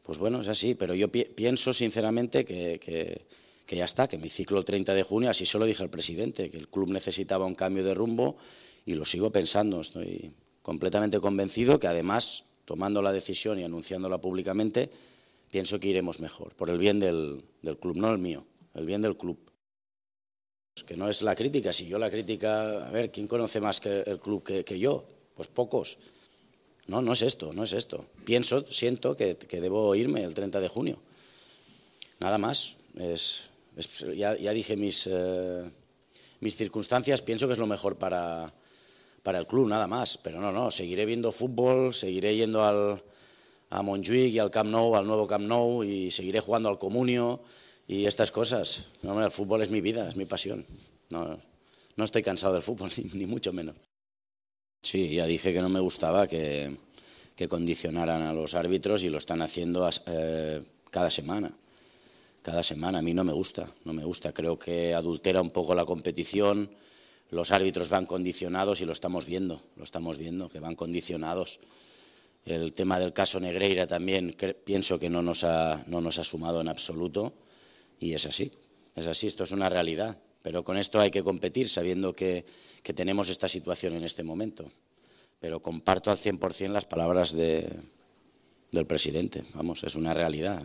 Pues 0.03 0.17
bueno, 0.17 0.41
es 0.41 0.47
así, 0.47 0.73
pero 0.75 0.95
yo 0.95 1.09
pienso 1.11 1.73
sinceramente 1.73 2.43
que, 2.45 2.79
que, 2.79 3.25
que, 3.65 3.75
ya 3.75 3.85
está, 3.85 4.07
que 4.07 4.17
mi 4.17 4.29
ciclo 4.29 4.63
30 4.63 4.93
de 4.93 5.03
junio, 5.03 5.29
así 5.29 5.45
se 5.45 5.59
lo 5.59 5.65
dije 5.65 5.83
al 5.83 5.89
presidente, 5.89 6.49
que 6.49 6.57
el 6.57 6.69
club 6.69 6.89
necesitaba 6.89 7.45
un 7.45 7.53
cambio 7.53 7.83
de 7.83 7.93
rumbo 7.93 8.37
y 8.85 8.93
lo 8.93 9.05
sigo 9.05 9.31
pensando. 9.31 9.81
Estoy 9.81 10.31
completamente 10.61 11.19
convencido 11.19 11.79
que 11.79 11.87
además, 11.87 12.43
tomando 12.65 13.01
la 13.01 13.11
decisión 13.11 13.59
y 13.59 13.63
anunciándola 13.63 14.19
públicamente, 14.19 14.89
pienso 15.49 15.79
que 15.79 15.89
iremos 15.89 16.19
mejor, 16.19 16.53
por 16.55 16.69
el 16.69 16.77
bien 16.77 16.99
del, 16.99 17.43
club, 17.79 17.97
no 17.97 18.11
el 18.11 18.17
mío, 18.17 18.45
el 18.73 18.85
bien 18.85 19.01
del 19.01 19.17
club. 19.17 19.37
Que 20.85 20.95
no 20.95 21.09
es 21.09 21.21
la 21.21 21.35
crítica, 21.35 21.73
si 21.73 21.87
yo 21.87 21.99
la 21.99 22.09
crítica, 22.09 22.87
a 22.87 22.91
ver, 22.91 23.11
¿quién 23.11 23.27
conoce 23.27 23.59
más 23.59 23.79
que 23.79 24.01
el 24.01 24.17
club 24.17 24.43
que, 24.43 24.79
yo? 24.79 25.05
Pues 25.35 25.47
pocos. 25.47 25.97
No, 26.87 27.01
no 27.01 27.13
es 27.13 27.21
esto, 27.21 27.53
no 27.53 27.63
es 27.63 27.73
esto. 27.73 28.05
Pienso, 28.25 28.65
siento 28.65 29.15
que, 29.15 29.35
debo 29.35 29.93
irme 29.95 30.23
el 30.23 30.33
30 30.33 30.59
de 30.59 30.67
junio. 30.67 30.97
Nada 32.19 32.37
más. 32.37 32.77
Es, 32.97 33.49
ya, 34.15 34.35
dije 34.35 34.75
mis, 34.75 35.07
eh, 35.11 35.69
mis 36.39 36.55
circunstancias, 36.55 37.21
pienso 37.21 37.47
que 37.47 37.53
es 37.53 37.59
lo 37.59 37.67
mejor 37.67 37.97
para, 37.97 38.53
para 39.23 39.39
el 39.39 39.47
club 39.47 39.67
nada 39.67 39.87
más. 39.87 40.17
Pero 40.17 40.39
no, 40.39 40.51
no, 40.51 40.71
seguiré 40.71 41.05
viendo 41.05 41.31
fútbol, 41.31 41.93
seguiré 41.93 42.35
yendo 42.35 42.63
al, 42.63 43.03
a 43.69 43.81
Montjuic 43.81 44.33
y 44.33 44.39
al 44.39 44.51
Camp 44.51 44.69
Nou, 44.69 44.95
al 44.95 45.07
nuevo 45.07 45.27
Camp 45.27 45.45
Nou, 45.45 45.83
y 45.83 46.11
seguiré 46.11 46.39
jugando 46.39 46.69
al 46.69 46.77
Comunio 46.77 47.41
y 47.87 48.05
estas 48.05 48.31
cosas. 48.31 48.87
No, 49.01 49.23
el 49.23 49.31
fútbol 49.31 49.61
es 49.61 49.69
mi 49.69 49.81
vida, 49.81 50.07
es 50.07 50.15
mi 50.15 50.25
pasión. 50.25 50.65
No, 51.09 51.39
no 51.95 52.03
estoy 52.03 52.23
cansado 52.23 52.53
del 52.53 52.63
fútbol, 52.63 52.89
ni, 53.13 53.25
mucho 53.25 53.53
menos. 53.53 53.75
Sí, 54.83 55.15
ya 55.15 55.25
dije 55.25 55.53
que 55.53 55.61
no 55.61 55.69
me 55.69 55.79
gustaba 55.79 56.27
que, 56.27 56.75
que 57.35 57.47
condicionaran 57.47 58.23
a 58.23 58.33
los 58.33 58.55
árbitros 58.55 59.03
y 59.03 59.09
lo 59.09 59.19
están 59.19 59.41
haciendo 59.41 59.89
eh, 60.07 60.61
cada 60.89 61.09
semana. 61.09 61.51
Cada 62.41 62.63
semana. 62.63 62.99
A 62.99 63.01
mí 63.03 63.13
no 63.13 63.23
me 63.23 63.33
gusta, 63.33 63.69
no 63.85 63.93
me 63.93 64.03
gusta. 64.03 64.33
Creo 64.33 64.57
que 64.57 64.95
adultera 64.95 65.41
un 65.41 65.51
poco 65.51 65.75
la 65.75 65.85
competición 65.85 66.71
los 67.31 67.51
árbitros 67.51 67.89
van 67.89 68.05
condicionados 68.05 68.81
y 68.81 68.85
lo 68.85 68.91
estamos 68.91 69.25
viendo, 69.25 69.61
lo 69.77 69.83
estamos 69.83 70.17
viendo, 70.17 70.49
que 70.49 70.59
van 70.59 70.75
condicionados. 70.75 71.59
El 72.45 72.73
tema 72.73 72.99
del 72.99 73.13
caso 73.13 73.39
Negreira 73.39 73.87
también 73.87 74.35
pienso 74.65 74.99
que 74.99 75.09
no 75.09 75.21
nos, 75.21 75.43
ha, 75.43 75.83
no 75.87 76.01
nos 76.01 76.19
ha 76.19 76.23
sumado 76.23 76.59
en 76.59 76.67
absoluto 76.67 77.33
y 77.99 78.13
es 78.13 78.25
así, 78.25 78.51
es 78.95 79.07
así, 79.07 79.27
esto 79.27 79.45
es 79.45 79.51
una 79.51 79.69
realidad. 79.69 80.17
Pero 80.41 80.63
con 80.63 80.75
esto 80.75 80.99
hay 80.99 81.11
que 81.11 81.23
competir 81.23 81.69
sabiendo 81.69 82.13
que, 82.13 82.45
que 82.83 82.93
tenemos 82.93 83.29
esta 83.29 83.47
situación 83.47 83.93
en 83.93 84.03
este 84.03 84.23
momento. 84.23 84.69
Pero 85.39 85.61
comparto 85.61 86.11
al 86.11 86.17
100% 86.17 86.69
las 86.69 86.85
palabras 86.85 87.31
de, 87.31 87.69
del 88.71 88.85
presidente, 88.85 89.43
vamos, 89.53 89.83
es 89.83 89.95
una 89.95 90.13
realidad. 90.13 90.63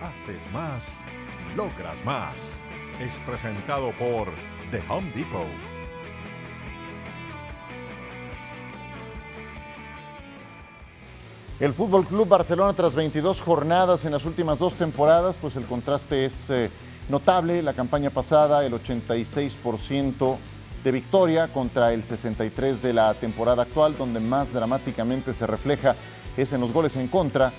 Haces 0.00 0.40
más, 0.52 0.96
logras 1.54 1.96
más. 2.06 2.34
Es 3.00 3.12
presentado 3.26 3.92
por 3.92 4.28
The 4.70 4.80
Home 4.88 5.12
Depot. 5.14 5.46
El 11.60 11.74
Fútbol 11.74 12.06
Club 12.06 12.26
Barcelona 12.26 12.72
tras 12.72 12.94
22 12.94 13.42
jornadas 13.42 14.06
en 14.06 14.12
las 14.12 14.24
últimas 14.24 14.58
dos 14.58 14.74
temporadas, 14.74 15.36
pues 15.38 15.56
el 15.56 15.66
contraste 15.66 16.24
es 16.24 16.48
eh, 16.48 16.70
notable. 17.10 17.62
La 17.62 17.74
campaña 17.74 18.08
pasada, 18.08 18.64
el 18.64 18.72
86% 18.72 20.38
de 20.82 20.92
victoria 20.92 21.48
contra 21.48 21.92
el 21.92 22.04
63 22.04 22.80
de 22.80 22.94
la 22.94 23.12
temporada 23.12 23.64
actual, 23.64 23.98
donde 23.98 24.20
más 24.20 24.54
dramáticamente 24.54 25.34
se 25.34 25.46
refleja 25.46 25.94
es 26.38 26.54
en 26.54 26.62
los 26.62 26.72
goles 26.72 26.96
en 26.96 27.08
contra. 27.08 27.52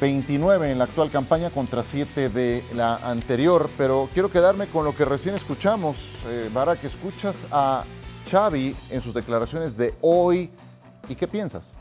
29 0.00 0.70
en 0.70 0.78
la 0.78 0.84
actual 0.84 1.10
campaña 1.10 1.50
contra 1.50 1.82
7 1.82 2.30
de 2.30 2.64
la 2.74 2.96
anterior, 2.96 3.68
pero 3.76 4.08
quiero 4.14 4.30
quedarme 4.30 4.66
con 4.66 4.84
lo 4.84 4.96
que 4.96 5.04
recién 5.04 5.34
escuchamos. 5.34 6.14
Eh, 6.26 6.48
que 6.80 6.86
escuchas 6.86 7.46
a 7.50 7.84
Xavi 8.30 8.74
en 8.90 9.00
sus 9.02 9.12
declaraciones 9.12 9.76
de 9.76 9.94
hoy 10.00 10.50
y 11.08 11.14
qué 11.14 11.28
piensas? 11.28 11.74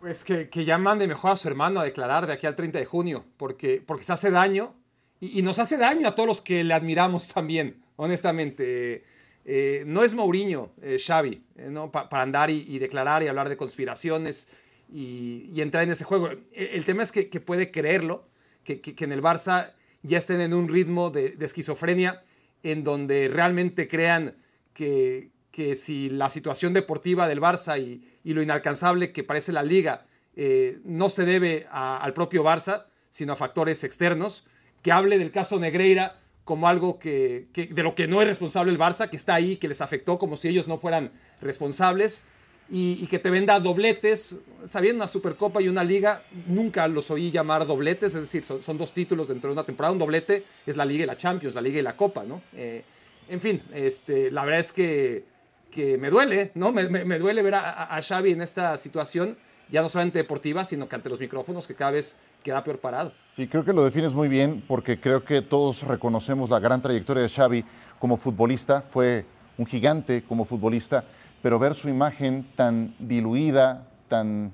Pues 0.00 0.24
que, 0.24 0.48
que 0.48 0.64
ya 0.64 0.78
mande 0.78 1.06
mejor 1.06 1.32
a 1.32 1.36
su 1.36 1.48
hermano 1.48 1.80
a 1.80 1.84
declarar 1.84 2.26
de 2.26 2.32
aquí 2.32 2.46
al 2.46 2.54
30 2.54 2.78
de 2.78 2.86
junio, 2.86 3.24
porque, 3.36 3.82
porque 3.86 4.04
se 4.04 4.12
hace 4.12 4.30
daño 4.30 4.74
y, 5.20 5.42
nos 5.42 5.58
hace 5.58 5.76
daño 5.76 6.08
a 6.08 6.14
todos 6.14 6.26
los 6.26 6.40
que 6.40 6.64
le 6.64 6.72
admiramos 6.72 7.28
también, 7.28 7.82
honestamente. 7.96 9.04
Eh, 9.44 9.84
no 9.86 10.02
es 10.02 10.14
Mourinho, 10.14 10.72
eh, 10.82 10.98
Xavi, 10.98 11.44
eh, 11.56 11.68
¿no? 11.70 11.92
para 11.92 12.22
andar 12.22 12.50
y 12.50 12.78
declarar 12.78 13.22
y 13.22 13.28
hablar 13.28 13.48
de 13.48 13.56
conspiraciones 13.56 14.48
y, 14.92 15.60
entrar 15.60 15.84
en 15.84 15.90
ese 15.90 16.04
juego. 16.04 16.30
El, 16.52 16.84
tema 16.84 17.02
es 17.02 17.12
que, 17.12 17.24
puede 17.40 17.70
creerlo, 17.70 18.28
que, 18.64 18.80
en 18.98 19.12
el 19.12 19.22
Barça 19.22 19.72
ya 20.02 20.18
estén 20.18 20.40
en 20.40 20.54
un 20.54 20.68
ritmo 20.68 21.10
de, 21.10 21.36
esquizofrenia 21.40 22.22
en 22.62 22.84
donde 22.84 23.28
realmente 23.28 23.88
crean 23.88 24.36
que, 24.72 25.30
si 25.76 26.10
la 26.10 26.28
situación 26.30 26.72
deportiva 26.72 27.28
del 27.28 27.40
Barça 27.40 27.80
y, 27.80 28.02
lo 28.32 28.42
inalcanzable 28.42 29.12
que 29.12 29.22
parece 29.22 29.52
la 29.52 29.62
liga 29.62 30.04
eh, 30.34 30.80
no 30.84 31.08
se 31.08 31.24
debe 31.24 31.66
al 31.70 32.12
propio 32.12 32.42
Barça, 32.42 32.86
sino 33.08 33.32
a 33.32 33.36
factores 33.36 33.84
externos, 33.84 34.46
que 34.82 34.92
hable 34.92 35.16
del 35.16 35.30
caso 35.30 35.58
Negreira 35.58 36.18
como 36.44 36.68
algo 36.68 36.98
que, 36.98 37.48
de 37.54 37.82
lo 37.82 37.94
que 37.94 38.06
no 38.06 38.20
es 38.20 38.28
responsable 38.28 38.70
el 38.70 38.78
Barça, 38.78 39.08
que 39.08 39.16
está 39.16 39.34
ahí, 39.34 39.56
que 39.56 39.68
les 39.68 39.80
afectó 39.80 40.18
como 40.18 40.36
si 40.36 40.48
ellos 40.48 40.68
no 40.68 40.78
fueran 40.78 41.12
responsables 41.40 42.24
y, 42.68 43.06
que 43.06 43.18
te 43.18 43.30
venda 43.30 43.60
dobletes, 43.60 44.36
sabiendo 44.66 45.02
una 45.02 45.08
Supercopa 45.08 45.62
y 45.62 45.68
una 45.68 45.84
Liga, 45.84 46.22
nunca 46.46 46.88
los 46.88 47.10
oí 47.10 47.30
llamar 47.30 47.66
dobletes, 47.66 48.14
es 48.14 48.20
decir, 48.20 48.44
son, 48.44 48.78
dos 48.78 48.92
títulos 48.92 49.28
dentro 49.28 49.50
de 49.50 49.54
una 49.54 49.64
temporada, 49.64 49.92
un 49.92 49.98
doblete 49.98 50.44
es 50.66 50.76
la 50.76 50.84
Liga 50.84 51.04
y 51.04 51.06
la 51.06 51.16
Champions, 51.16 51.54
la 51.54 51.60
Liga 51.60 51.78
y 51.78 51.82
la 51.82 51.96
Copa, 51.96 52.24
¿no? 52.24 52.42
Eh, 52.54 52.82
en 53.28 53.40
fin, 53.40 53.62
este, 53.72 54.30
la 54.30 54.44
verdad 54.44 54.60
es 54.60 54.72
que, 54.72 55.24
que 55.70 55.96
me 55.98 56.10
duele, 56.10 56.50
¿no? 56.54 56.72
Me, 56.72 56.88
me, 56.88 57.18
duele 57.18 57.42
ver 57.42 57.54
a, 57.54 57.96
a, 57.96 58.02
Xavi 58.02 58.32
en 58.32 58.42
esta 58.42 58.76
situación, 58.78 59.36
ya 59.70 59.82
no 59.82 59.88
solamente 59.88 60.18
deportiva, 60.18 60.64
sino 60.64 60.88
que 60.88 60.96
ante 60.96 61.08
los 61.08 61.20
micrófonos 61.20 61.66
que 61.66 61.74
cada 61.74 61.92
vez 61.92 62.16
queda 62.42 62.62
peor 62.62 62.78
parado. 62.78 63.12
Sí, 63.34 63.46
creo 63.48 63.64
que 63.64 63.72
lo 63.72 63.84
defines 63.84 64.12
muy 64.12 64.28
bien, 64.28 64.62
porque 64.66 65.00
creo 65.00 65.24
que 65.24 65.42
todos 65.42 65.82
reconocemos 65.82 66.50
la 66.50 66.60
gran 66.60 66.82
trayectoria 66.82 67.22
de 67.22 67.28
Xavi 67.28 67.64
como 67.98 68.16
futbolista, 68.16 68.82
fue 68.82 69.24
un 69.58 69.66
gigante 69.66 70.22
como 70.22 70.44
futbolista, 70.44 71.04
pero 71.46 71.60
ver 71.60 71.76
su 71.76 71.88
imagen 71.88 72.44
tan 72.56 72.96
diluida, 72.98 73.86
tan 74.08 74.50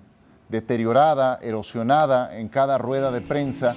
deteriorada, 0.51 1.39
erosionada 1.41 2.39
en 2.39 2.49
cada 2.49 2.77
rueda 2.77 3.11
de 3.11 3.23
prensa, 3.23 3.75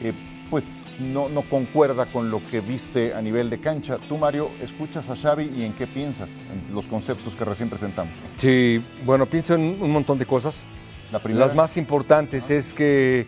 eh, 0.00 0.12
pues 0.50 0.78
no, 1.00 1.28
no, 1.28 1.42
concuerda 1.42 2.06
con 2.06 2.30
lo 2.30 2.40
que 2.52 2.60
viste 2.60 3.12
a 3.12 3.20
nivel 3.20 3.50
de 3.50 3.58
cancha. 3.58 3.98
Tú, 4.08 4.18
Mario, 4.18 4.50
escuchas 4.62 5.10
a 5.10 5.16
Xavi 5.16 5.50
y 5.52 5.64
en 5.64 5.72
qué 5.72 5.88
piensas, 5.88 6.30
en 6.52 6.72
los 6.72 6.86
conceptos 6.86 7.34
que 7.34 7.44
recién 7.44 7.68
presentamos. 7.68 8.14
Sí, 8.36 8.80
bueno, 9.04 9.26
pienso 9.26 9.54
en 9.54 9.82
un 9.82 9.90
montón 9.90 10.16
de 10.16 10.26
cosas. 10.26 10.62
La 11.10 11.18
primera. 11.18 11.46
Las 11.46 11.56
más 11.56 11.76
importantes 11.76 12.52
es 12.52 12.72
que 12.72 13.26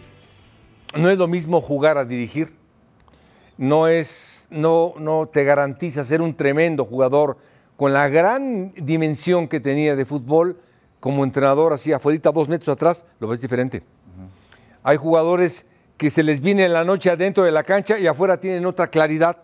no 0.95 1.11
es 1.11 1.19
lo 1.19 1.27
mismo 1.27 1.61
jugar 1.61 1.99
a 1.99 2.05
dirigir. 2.05 2.51
No 3.59 3.89
es, 3.89 4.47
no, 4.51 4.95
no 5.01 5.27
te 5.27 5.43
garantiza 5.43 6.05
ser 6.05 6.23
un 6.23 6.37
tremendo 6.37 6.85
jugador 6.85 7.39
con 7.77 7.93
la 7.93 8.09
gran 8.09 8.73
dimensión 8.75 9.49
que 9.49 9.61
tenía 9.61 9.97
de 9.97 10.05
fútbol 10.05 10.59
como 11.01 11.25
entrenador, 11.25 11.73
así 11.73 11.93
afuera, 11.93 12.31
dos 12.33 12.49
metros 12.49 12.69
atrás, 12.69 13.05
lo 13.21 13.29
ves 13.29 13.41
diferente. 13.41 13.83
Hay 14.83 14.97
jugadores 14.97 15.67
que 15.97 16.11
se 16.11 16.23
les 16.23 16.41
viene 16.41 16.69
la 16.69 16.85
noche 16.85 17.11
adentro 17.11 17.45
de 17.45 17.53
la 17.53 17.65
cancha 17.65 17.99
y 17.99 18.07
afuera 18.07 18.39
tienen 18.39 18.67
otra 18.67 18.89
claridad, 18.89 19.39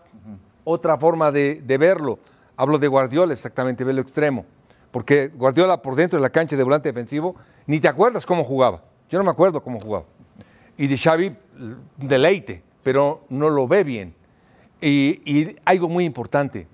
otra 0.63 0.97
forma 0.97 1.31
de, 1.31 1.61
verlo. 1.79 2.19
Hablo 2.55 2.77
de 2.77 2.87
Guardiola, 2.87 3.33
exactamente, 3.33 3.83
velo 3.83 4.01
extremo. 4.01 4.45
Porque 4.91 5.27
Guardiola 5.27 5.81
por 5.81 5.95
dentro 5.95 6.17
de 6.17 6.21
la 6.21 6.29
cancha 6.29 6.55
de 6.55 6.63
volante 6.63 6.89
defensivo, 6.89 7.35
ni 7.65 7.79
te 7.79 7.87
acuerdas 7.87 8.25
cómo 8.25 8.43
jugaba. 8.43 8.83
Yo 9.09 9.17
no 9.17 9.23
me 9.23 9.31
acuerdo 9.31 9.61
cómo 9.61 9.79
jugaba. 9.79 10.05
Y 10.77 10.87
de 10.87 10.97
Xavi, 10.97 11.35
deleite, 11.97 12.63
pero 12.83 13.25
no 13.29 13.49
lo 13.49 13.67
ve 13.67 13.83
bien. 13.83 14.13
Y, 14.81 15.55
algo 15.65 15.87
muy 15.87 16.03
importante, 16.03 16.67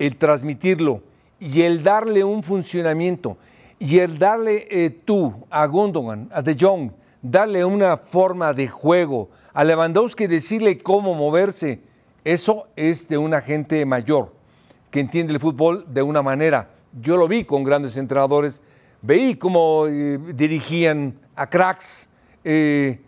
el 0.00 0.16
transmitirlo 0.16 1.02
y 1.38 1.60
el 1.60 1.82
darle 1.82 2.24
un 2.24 2.42
funcionamiento 2.42 3.36
y 3.78 3.98
el 3.98 4.18
darle 4.18 4.66
eh, 4.70 4.90
tú 4.90 5.46
a 5.50 5.66
Gundogan, 5.66 6.28
a 6.32 6.42
De 6.42 6.56
Jong, 6.58 6.90
darle 7.22 7.64
una 7.64 7.98
forma 7.98 8.52
de 8.54 8.66
juego, 8.66 9.28
a 9.52 9.62
Lewandowski 9.62 10.26
decirle 10.26 10.78
cómo 10.78 11.14
moverse, 11.14 11.80
eso 12.24 12.66
es 12.76 13.08
de 13.08 13.18
una 13.18 13.42
gente 13.42 13.84
mayor 13.84 14.32
que 14.90 15.00
entiende 15.00 15.34
el 15.34 15.40
fútbol 15.40 15.84
de 15.86 16.02
una 16.02 16.22
manera. 16.22 16.70
Yo 17.00 17.18
lo 17.18 17.28
vi 17.28 17.44
con 17.44 17.62
grandes 17.62 17.96
entrenadores, 17.98 18.62
veí 19.02 19.34
cómo 19.34 19.86
eh, 19.86 20.18
dirigían 20.34 21.14
a 21.36 21.48
cracks. 21.48 22.08
Eh, 22.42 23.00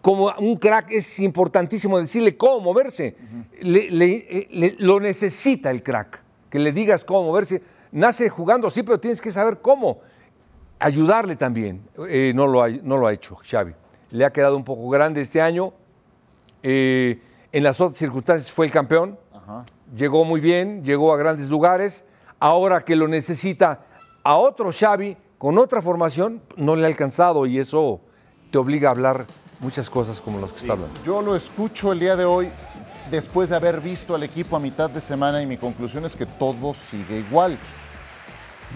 como 0.00 0.32
un 0.38 0.56
crack 0.56 0.90
es 0.90 1.18
importantísimo 1.20 1.98
decirle 1.98 2.36
cómo 2.36 2.60
moverse. 2.60 3.16
Eh, 3.60 4.76
lo 4.78 5.00
necesita 5.00 5.70
el 5.70 5.82
crack, 5.82 6.22
que 6.50 6.58
le 6.58 6.72
digas 6.72 7.04
cómo 7.04 7.24
moverse. 7.24 7.62
Nace 7.92 8.28
jugando, 8.28 8.70
sí, 8.70 8.82
pero 8.82 9.00
tienes 9.00 9.20
que 9.20 9.32
saber 9.32 9.58
cómo 9.60 10.00
ayudarle 10.78 11.36
también. 11.36 11.82
Eh, 12.08 12.32
no, 12.34 12.46
lo 12.46 12.62
ha, 12.62 12.68
no 12.68 12.96
lo 12.96 13.06
ha 13.06 13.12
hecho 13.12 13.36
Xavi. 13.36 13.72
Le 14.10 14.24
ha 14.24 14.32
quedado 14.32 14.56
un 14.56 14.64
poco 14.64 14.88
grande 14.88 15.20
este 15.20 15.40
año. 15.40 15.72
Eh, 16.62 17.20
en 17.52 17.62
las 17.62 17.80
otras 17.80 17.98
circunstancias 17.98 18.52
fue 18.52 18.66
el 18.66 18.72
campeón. 18.72 19.18
Llegó 19.96 20.24
muy 20.26 20.40
bien, 20.40 20.84
llegó 20.84 21.14
a 21.14 21.16
grandes 21.16 21.48
lugares. 21.48 22.04
Ahora 22.38 22.82
que 22.84 22.94
lo 22.94 23.08
necesita 23.08 23.86
a 24.22 24.36
otro 24.36 24.70
Xavi 24.70 25.16
con 25.38 25.56
otra 25.56 25.80
formación, 25.80 26.42
no 26.56 26.76
le 26.76 26.84
ha 26.84 26.86
alcanzado 26.86 27.46
y 27.46 27.58
eso 27.58 28.00
te 28.50 28.58
obliga 28.58 28.88
a 28.88 28.92
hablar 28.92 29.24
muchas 29.60 29.90
cosas 29.90 30.20
como 30.20 30.40
las 30.40 30.52
que 30.52 30.58
está 30.58 30.72
hablando. 30.72 31.00
Yo 31.04 31.22
lo 31.22 31.34
escucho 31.34 31.92
el 31.92 32.00
día 32.00 32.16
de 32.16 32.24
hoy 32.24 32.50
después 33.10 33.48
de 33.48 33.56
haber 33.56 33.80
visto 33.80 34.14
al 34.14 34.22
equipo 34.22 34.56
a 34.56 34.60
mitad 34.60 34.90
de 34.90 35.00
semana 35.00 35.42
y 35.42 35.46
mi 35.46 35.56
conclusión 35.56 36.04
es 36.04 36.16
que 36.16 36.26
todo 36.26 36.74
sigue 36.74 37.18
igual. 37.18 37.58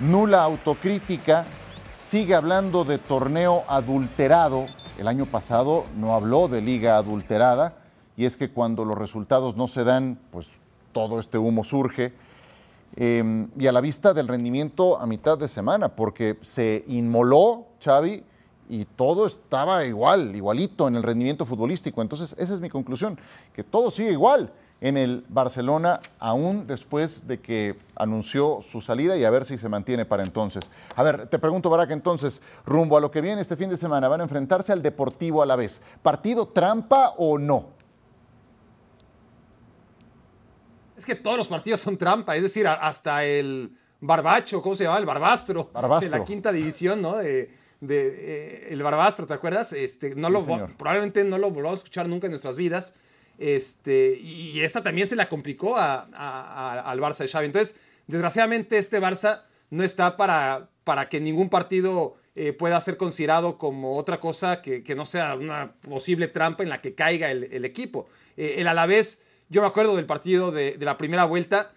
Nula 0.01 0.43
autocrítica, 0.43 1.45
sigue 1.99 2.35
hablando 2.35 2.85
de 2.85 2.99
torneo 2.99 3.65
adulterado. 3.69 4.67
El 4.99 5.09
año 5.09 5.27
pasado 5.27 5.85
no 5.97 6.15
habló 6.15 6.49
de 6.49 6.62
liga 6.62 6.97
adulterada 6.97 7.77
y 8.17 8.25
es 8.25 8.37
que 8.37 8.51
cuando 8.51 8.85
los 8.85 8.97
resultados 8.97 9.57
no 9.57 9.69
se 9.69 9.85
dan, 9.85 10.19
pues 10.31 10.49
todo 10.93 11.19
este 11.19 11.39
humo 11.39 11.65
surge. 11.65 12.12
Em, 12.97 13.49
y 13.59 13.66
a 13.66 13.73
la 13.73 13.81
vista 13.81 14.12
del 14.12 14.29
rendimiento 14.29 15.01
a 15.01 15.07
mitad 15.07 15.38
de 15.38 15.49
semana, 15.49 15.88
porque 15.97 16.38
se 16.42 16.85
inmoló 16.88 17.68
Xavi 17.83 18.23
y 18.73 18.87
todo 18.87 19.27
estaba 19.27 19.85
igual, 19.85 20.35
igualito 20.35 20.89
en 20.89 20.97
el 20.97 21.03
rendimiento 21.03 21.45
futbolístico. 21.45 22.01
Entonces, 22.01 22.35
esa 22.39 22.55
es 22.55 22.61
mi 22.63 22.71
conclusión, 22.71 23.19
que 23.55 23.63
todo 23.63 23.91
sigue 23.91 24.13
igual 24.13 24.51
en 24.81 24.97
el 24.97 25.27
Barcelona 25.29 26.01
aún 26.19 26.67
después 26.67 27.29
de 27.29 27.39
que 27.39 27.77
anunció 27.97 28.61
su 28.63 28.81
salida 28.81 29.15
y 29.19 29.25
a 29.25 29.31
ver 29.31 29.45
si 29.45 29.59
se 29.59 29.69
mantiene 29.69 30.07
para 30.07 30.23
entonces. 30.23 30.65
A 30.97 31.03
ver, 31.03 31.29
te 31.29 31.39
pregunto, 31.39 31.69
Barak, 31.69 31.91
entonces, 31.91 32.41
rumbo 32.65 32.97
a 32.97 33.01
lo 33.03 33.11
que 33.11 33.21
viene 33.21 33.43
este 33.43 33.57
fin 33.57 33.69
de 33.69 33.77
semana, 33.77 34.09
van 34.09 34.21
a 34.21 34.25
enfrentarse 34.25 34.73
al 34.73 34.81
Deportivo 34.81 35.43
a 35.43 35.47
la 35.47 35.57
vez. 35.57 35.83
¿Partido 36.01 36.49
trampa 36.49 37.13
o 37.19 37.37
no? 37.37 37.67
Es 40.97 41.05
que 41.05 41.15
todos 41.15 41.37
los 41.37 41.49
partidos 41.49 41.81
son 41.81 41.99
trampa, 41.99 42.37
es 42.37 42.43
decir, 42.43 42.67
hasta 42.67 43.23
el 43.23 43.77
Barbacho, 44.01 44.63
¿cómo 44.63 44.75
se 44.75 44.85
llama? 44.85 44.97
El 44.97 45.05
Barbastro, 45.05 45.71
de 46.01 46.09
la 46.09 46.25
quinta 46.25 46.51
división, 46.51 47.03
¿no? 47.03 47.19
De, 47.19 47.61
eh, 47.88 48.68
el 48.71 48.83
Barbastro, 48.83 49.27
¿te 49.27 49.35
acuerdas? 49.35 49.73
Este, 49.73 50.14
no 50.14 50.31
lo, 50.31 50.45
probablemente 50.77 51.25
no 51.25 51.38
lo 51.38 51.51
volvamos 51.51 51.79
a 51.79 51.83
escuchar 51.83 52.09
nunca 52.09 52.27
en 52.27 52.33
nuestras 52.33 52.57
vidas 52.57 52.95
este, 53.38 54.18
y 54.21 54.61
esta 54.61 54.83
también 54.83 55.09
se 55.09 55.16
la 55.16 55.29
complicó 55.29 55.77
al 55.77 57.01
Barça 57.01 57.18
de 57.18 57.29
Xavi. 57.29 57.47
Entonces, 57.47 57.77
desgraciadamente, 58.07 58.79
este 58.79 59.01
Barça 59.01 59.42
no 59.71 59.83
está 59.83 60.16
para, 60.16 60.68
para 60.85 61.09
que 61.09 61.21
ningún 61.21 61.49
partido 61.49 62.16
eh, 62.37 62.53
pueda 62.53 62.81
ser 62.81 62.97
considerado 62.97 63.59
como 63.59 63.97
otra 63.97 64.21
cosa 64.21 64.62
que, 64.62 64.85
no 64.95 65.07
sea 65.07 65.35
una 65.35 65.73
posible 65.81 66.29
trampa 66.29 66.62
en 66.62 66.68
la 66.68 66.81
que 66.81 66.95
caiga 66.95 67.31
el, 67.31 67.64
equipo. 67.64 68.09
Eh, 68.37 68.57
el 68.59 68.68
Alavés, 68.68 69.23
yo 69.49 69.61
me 69.61 69.66
acuerdo 69.66 69.97
del 69.97 70.07
partido 70.07 70.53
de, 70.53 70.77
la 70.79 70.97
primera 70.97 71.25
vuelta, 71.25 71.73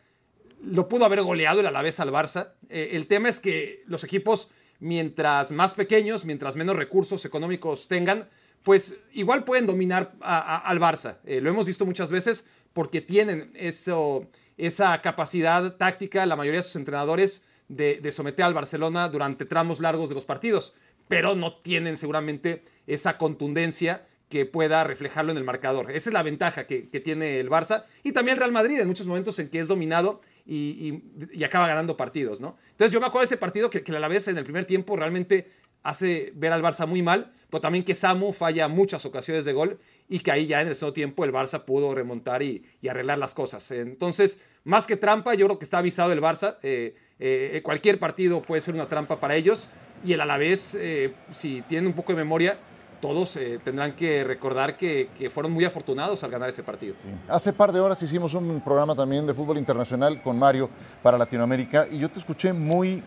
lo 0.63 0.87
pudo 0.87 1.05
haber 1.05 1.21
goleado 1.23 1.61
el 1.61 1.65
Alavés 1.65 1.99
al 1.99 2.11
Barça. 2.11 2.51
Eh, 2.69 2.91
el 2.93 3.07
tema 3.07 3.29
es 3.29 3.39
que 3.39 3.83
los 3.87 4.03
equipos, 4.03 4.49
mientras 4.79 5.51
más 5.51 5.73
pequeños, 5.73 6.25
mientras 6.25 6.55
menos 6.55 6.75
recursos 6.75 7.25
económicos 7.25 7.87
tengan, 7.87 8.27
pues 8.63 8.95
igual 9.13 9.43
pueden 9.43 9.67
dominar 9.67 10.13
al 10.21 10.79
Barça. 10.79 11.17
Eh, 11.25 11.39
lo 11.39 11.49
hemos 11.49 11.65
visto 11.65 11.85
muchas 11.85 12.11
veces 12.11 12.45
porque 12.73 12.99
tienen 12.99 13.51
eso, 13.53 14.27
esa 14.57 15.01
capacidad 15.01 15.75
táctica, 15.77 16.25
la 16.25 16.35
mayoría 16.35 16.59
de 16.59 16.63
sus 16.63 16.75
entrenadores, 16.75 17.43
de, 17.67 18.11
someter 18.11 18.45
al 18.45 18.53
Barcelona 18.53 19.09
durante 19.09 19.45
tramos 19.45 19.79
largos 19.79 20.09
de 20.09 20.15
los 20.15 20.25
partidos, 20.25 20.75
pero 21.07 21.35
no 21.35 21.57
tienen 21.57 21.97
seguramente 21.97 22.63
esa 22.87 23.17
contundencia 23.17 24.05
que 24.29 24.45
pueda 24.45 24.83
reflejarlo 24.83 25.31
en 25.31 25.37
el 25.37 25.43
marcador. 25.43 25.91
Esa 25.91 26.09
es 26.09 26.13
la 26.13 26.23
ventaja 26.23 26.65
que, 26.65 26.81
tiene 27.03 27.39
el 27.39 27.49
Barça 27.49 27.85
y 28.03 28.11
también 28.11 28.35
el 28.35 28.39
Real 28.39 28.51
Madrid 28.51 28.79
en 28.79 28.87
muchos 28.87 29.07
momentos 29.07 29.37
en 29.39 29.49
que 29.49 29.59
es 29.59 29.67
dominado 29.67 30.21
y, 30.45 31.43
acaba 31.43 31.67
ganando 31.67 31.97
partidos, 31.97 32.39
¿no? 32.39 32.57
Entonces 32.71 32.91
yo 32.91 32.99
me 32.99 33.07
acuerdo 33.07 33.21
de 33.21 33.33
ese 33.33 33.37
partido 33.37 33.69
que, 33.69 33.83
que 33.83 33.91
la 33.91 34.07
vez 34.07 34.27
en 34.27 34.37
el 34.37 34.43
primer 34.43 34.65
tiempo 34.65 34.95
realmente 34.95 35.51
hace 35.83 36.33
ver 36.35 36.51
al 36.51 36.61
Barça 36.61 36.87
muy 36.87 37.01
mal, 37.01 37.31
pero 37.49 37.61
también 37.61 37.83
que 37.83 37.95
Samu 37.95 38.33
falla 38.33 38.67
muchas 38.67 39.05
ocasiones 39.05 39.45
de 39.45 39.53
gol 39.53 39.79
y 40.09 40.19
que 40.19 40.31
ahí 40.31 40.47
ya 40.47 40.61
en 40.61 40.67
el 40.67 40.75
segundo 40.75 40.93
tiempo 40.93 41.25
el 41.25 41.31
Barça 41.31 41.63
pudo 41.63 41.93
remontar 41.95 42.43
y, 42.43 42.65
arreglar 42.89 43.17
las 43.17 43.33
cosas. 43.33 43.69
Entonces, 43.71 44.41
más 44.63 44.85
que 44.85 44.95
trampa, 44.95 45.33
yo 45.35 45.45
creo 45.47 45.59
que 45.59 45.65
está 45.65 45.79
avisado 45.79 46.11
el 46.11 46.21
Barça. 46.21 46.57
Eh, 46.63 46.95
eh, 47.19 47.61
cualquier 47.63 47.99
partido 47.99 48.41
puede 48.41 48.61
ser 48.61 48.73
una 48.73 48.87
trampa 48.87 49.19
para 49.19 49.35
ellos 49.35 49.67
y 50.03 50.13
el 50.13 50.21
Alavés, 50.21 50.75
eh, 50.79 51.13
si 51.31 51.61
tienen 51.63 51.87
un 51.87 51.93
poco 51.93 52.11
de 52.11 52.17
memoria, 52.17 52.59
todos 53.01 53.37
tendrán 53.63 53.93
que 53.93 54.23
recordar 54.23 54.75
que, 54.77 55.09
fueron 55.33 55.51
muy 55.51 55.65
afortunados 55.65 56.23
al 56.23 56.31
ganar 56.31 56.49
ese 56.49 56.63
partido. 56.63 56.95
Hace 57.27 57.53
par 57.53 57.71
de 57.71 57.79
horas 57.79 58.01
hicimos 58.01 58.33
un 58.33 58.61
programa 58.61 58.95
también 58.95 59.25
de 59.25 59.33
fútbol 59.33 59.57
internacional 59.57 60.21
con 60.21 60.37
Mario 60.37 60.69
para 61.01 61.17
Latinoamérica 61.17 61.87
y 61.91 61.99
yo 61.99 62.09
te 62.09 62.19
escuché 62.19 62.53
muy 62.53 63.03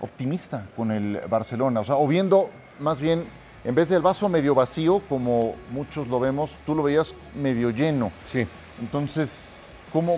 optimista 0.00 0.66
con 0.76 0.90
el 0.92 1.20
Barcelona, 1.28 1.80
o 1.80 1.84
sea, 1.84 1.96
o 1.96 2.06
viendo 2.06 2.50
más 2.78 3.00
bien, 3.00 3.24
en 3.64 3.74
vez 3.74 3.88
del 3.88 4.02
vaso 4.02 4.28
medio 4.28 4.54
vacío, 4.54 5.02
como 5.08 5.54
muchos 5.70 6.06
lo 6.08 6.20
vemos, 6.20 6.58
tú 6.64 6.74
lo 6.74 6.82
veías 6.82 7.14
medio 7.34 7.70
lleno. 7.70 8.12
Sí. 8.24 8.46
Entonces, 8.80 9.56
¿cómo, 9.92 10.14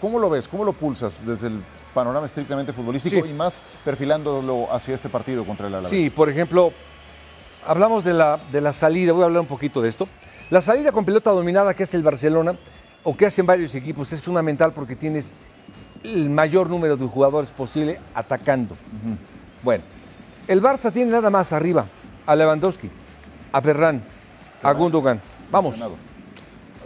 cómo, 0.00 0.18
lo 0.18 0.30
ves? 0.30 0.48
¿Cómo 0.48 0.64
lo 0.64 0.72
pulsas 0.72 1.24
desde 1.26 1.48
el 1.48 1.62
panorama 1.92 2.26
estrictamente 2.26 2.72
futbolístico 2.72 3.26
y 3.26 3.32
más 3.32 3.62
perfilándolo 3.84 4.72
hacia 4.72 4.94
este 4.94 5.08
partido 5.08 5.44
contra 5.44 5.66
el 5.66 5.74
Alavés? 5.74 5.90
Sí, 5.90 6.10
por 6.10 6.28
ejemplo, 6.28 6.72
hablamos 7.66 8.04
de 8.04 8.14
la, 8.14 8.38
de 8.50 8.60
la 8.60 8.72
salida, 8.72 9.12
voy 9.12 9.22
a 9.22 9.26
hablar 9.26 9.40
un 9.40 9.46
poquito 9.46 9.82
de 9.82 9.88
esto. 9.88 10.08
La 10.50 10.60
salida 10.60 10.92
con 10.92 11.04
pelota 11.04 11.30
dominada 11.30 11.74
que 11.74 11.82
es 11.82 11.94
el 11.94 12.02
Barcelona, 12.02 12.56
o 13.04 13.16
que 13.16 13.26
hacen 13.26 13.46
varios 13.46 13.74
equipos, 13.74 14.12
es 14.12 14.22
fundamental 14.22 14.72
porque 14.72 14.96
tienes 14.96 15.34
el 16.02 16.30
mayor 16.30 16.70
número 16.70 16.96
de 16.96 17.06
jugadores 17.06 17.50
posible 17.50 18.00
atacando. 18.14 18.76
Bueno, 19.62 19.84
el 20.46 20.62
Barça 20.62 20.92
tiene 20.92 21.10
nada 21.10 21.30
más 21.30 21.52
arriba 21.52 21.86
a 22.26 22.36
Lewandowski, 22.36 22.90
a 23.52 23.60
Ferran, 23.60 24.02
a 24.62 24.72
Gundogan. 24.72 25.20
Vamos. 25.50 25.76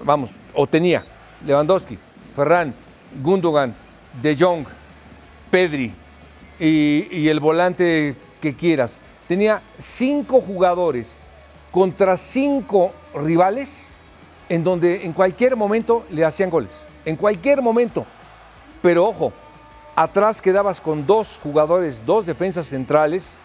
Vamos, 0.04 0.32
o 0.54 0.66
tenía 0.66 1.04
Lewandowski, 1.46 1.96
Ferran, 2.34 2.74
Gundogan, 3.22 3.74
De 4.20 4.36
Jong, 4.36 4.66
Pedri 5.50 5.94
y, 6.58 7.06
y 7.10 7.28
el 7.28 7.38
volante 7.38 8.16
que 8.40 8.54
quieras. 8.54 9.00
Tenía 9.32 9.62
cinco 9.78 10.42
jugadores 10.42 11.22
contra 11.70 12.18
cinco 12.18 12.92
rivales 13.14 13.96
en 14.50 14.62
donde 14.62 15.06
en 15.06 15.14
cualquier 15.14 15.56
momento 15.56 16.04
le 16.10 16.22
hacían 16.22 16.50
goles. 16.50 16.84
En 17.06 17.16
cualquier 17.16 17.62
momento. 17.62 18.04
Pero 18.82 19.06
ojo, 19.06 19.32
atrás 19.96 20.42
quedabas 20.42 20.82
con 20.82 21.06
dos 21.06 21.40
jugadores, 21.42 22.04
dos 22.04 22.26
defensas 22.26 22.66
centrales 22.66 23.38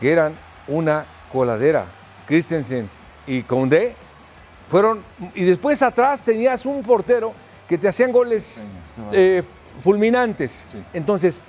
que 0.00 0.12
eran 0.12 0.32
una 0.66 1.04
coladera. 1.30 1.84
Christensen 2.26 2.88
y 3.26 3.42
Condé 3.42 3.94
fueron. 4.66 5.02
Y 5.34 5.44
después 5.44 5.82
atrás 5.82 6.22
tenías 6.22 6.64
un 6.64 6.82
portero 6.82 7.34
que 7.68 7.76
te 7.76 7.86
hacían 7.86 8.12
goles 8.12 8.66
eh, 9.12 9.42
fulminantes. 9.84 10.66
Entonces, 10.94 11.42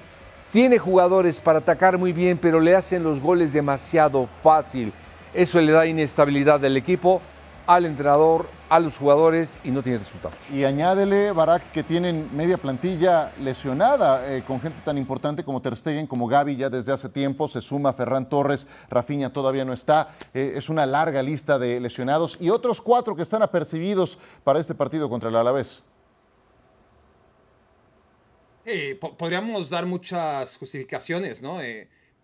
tiene 0.53 0.77
jugadores 0.77 1.41
para 1.41 1.57
atacar 1.57 1.97
muy 1.97 2.13
bien, 2.13 2.37
pero 2.37 2.59
le 2.59 2.75
hacen 2.75 3.01
los 3.01 3.19
goles 3.19 3.53
demasiado 3.53 4.29
fácil. 4.43 4.93
Eso 5.33 5.59
le 5.59 5.71
da 5.71 5.87
inestabilidad 5.87 6.63
al 6.63 6.77
equipo, 6.77 7.21
al 7.65 7.87
entrenador, 7.87 8.45
a 8.69 8.79
los 8.79 8.95
jugadores 8.95 9.57
y 9.63 9.71
no 9.71 9.81
tiene 9.81 9.97
resultados. 9.97 10.37
Y 10.51 10.63
añádele, 10.63 11.31
Barak, 11.31 11.71
que 11.71 11.81
tienen 11.81 12.29
media 12.35 12.59
plantilla 12.59 13.31
lesionada 13.41 14.31
eh, 14.31 14.43
con 14.45 14.61
gente 14.61 14.77
tan 14.85 14.99
importante 14.99 15.43
como 15.43 15.59
Ter 15.59 15.75
Stegen, 15.75 16.05
como 16.05 16.27
Gaby 16.27 16.55
ya 16.55 16.69
desde 16.69 16.91
hace 16.91 17.09
tiempo, 17.09 17.47
se 17.47 17.59
suma 17.59 17.91
Ferran 17.93 18.29
Torres, 18.29 18.67
Rafinha 18.91 19.33
todavía 19.33 19.65
no 19.65 19.73
está, 19.73 20.09
eh, 20.35 20.53
es 20.55 20.69
una 20.69 20.85
larga 20.85 21.23
lista 21.23 21.57
de 21.57 21.79
lesionados 21.79 22.37
y 22.39 22.51
otros 22.51 22.79
cuatro 22.79 23.15
que 23.15 23.23
están 23.23 23.41
apercibidos 23.41 24.19
para 24.43 24.59
este 24.59 24.75
partido 24.75 25.09
contra 25.09 25.29
el 25.29 25.35
Alavés. 25.35 25.81
Eh, 28.65 28.97
podríamos 29.17 29.69
dar 29.69 29.85
muchas 29.85 30.57
justificaciones, 30.57 31.41
¿no? 31.41 31.59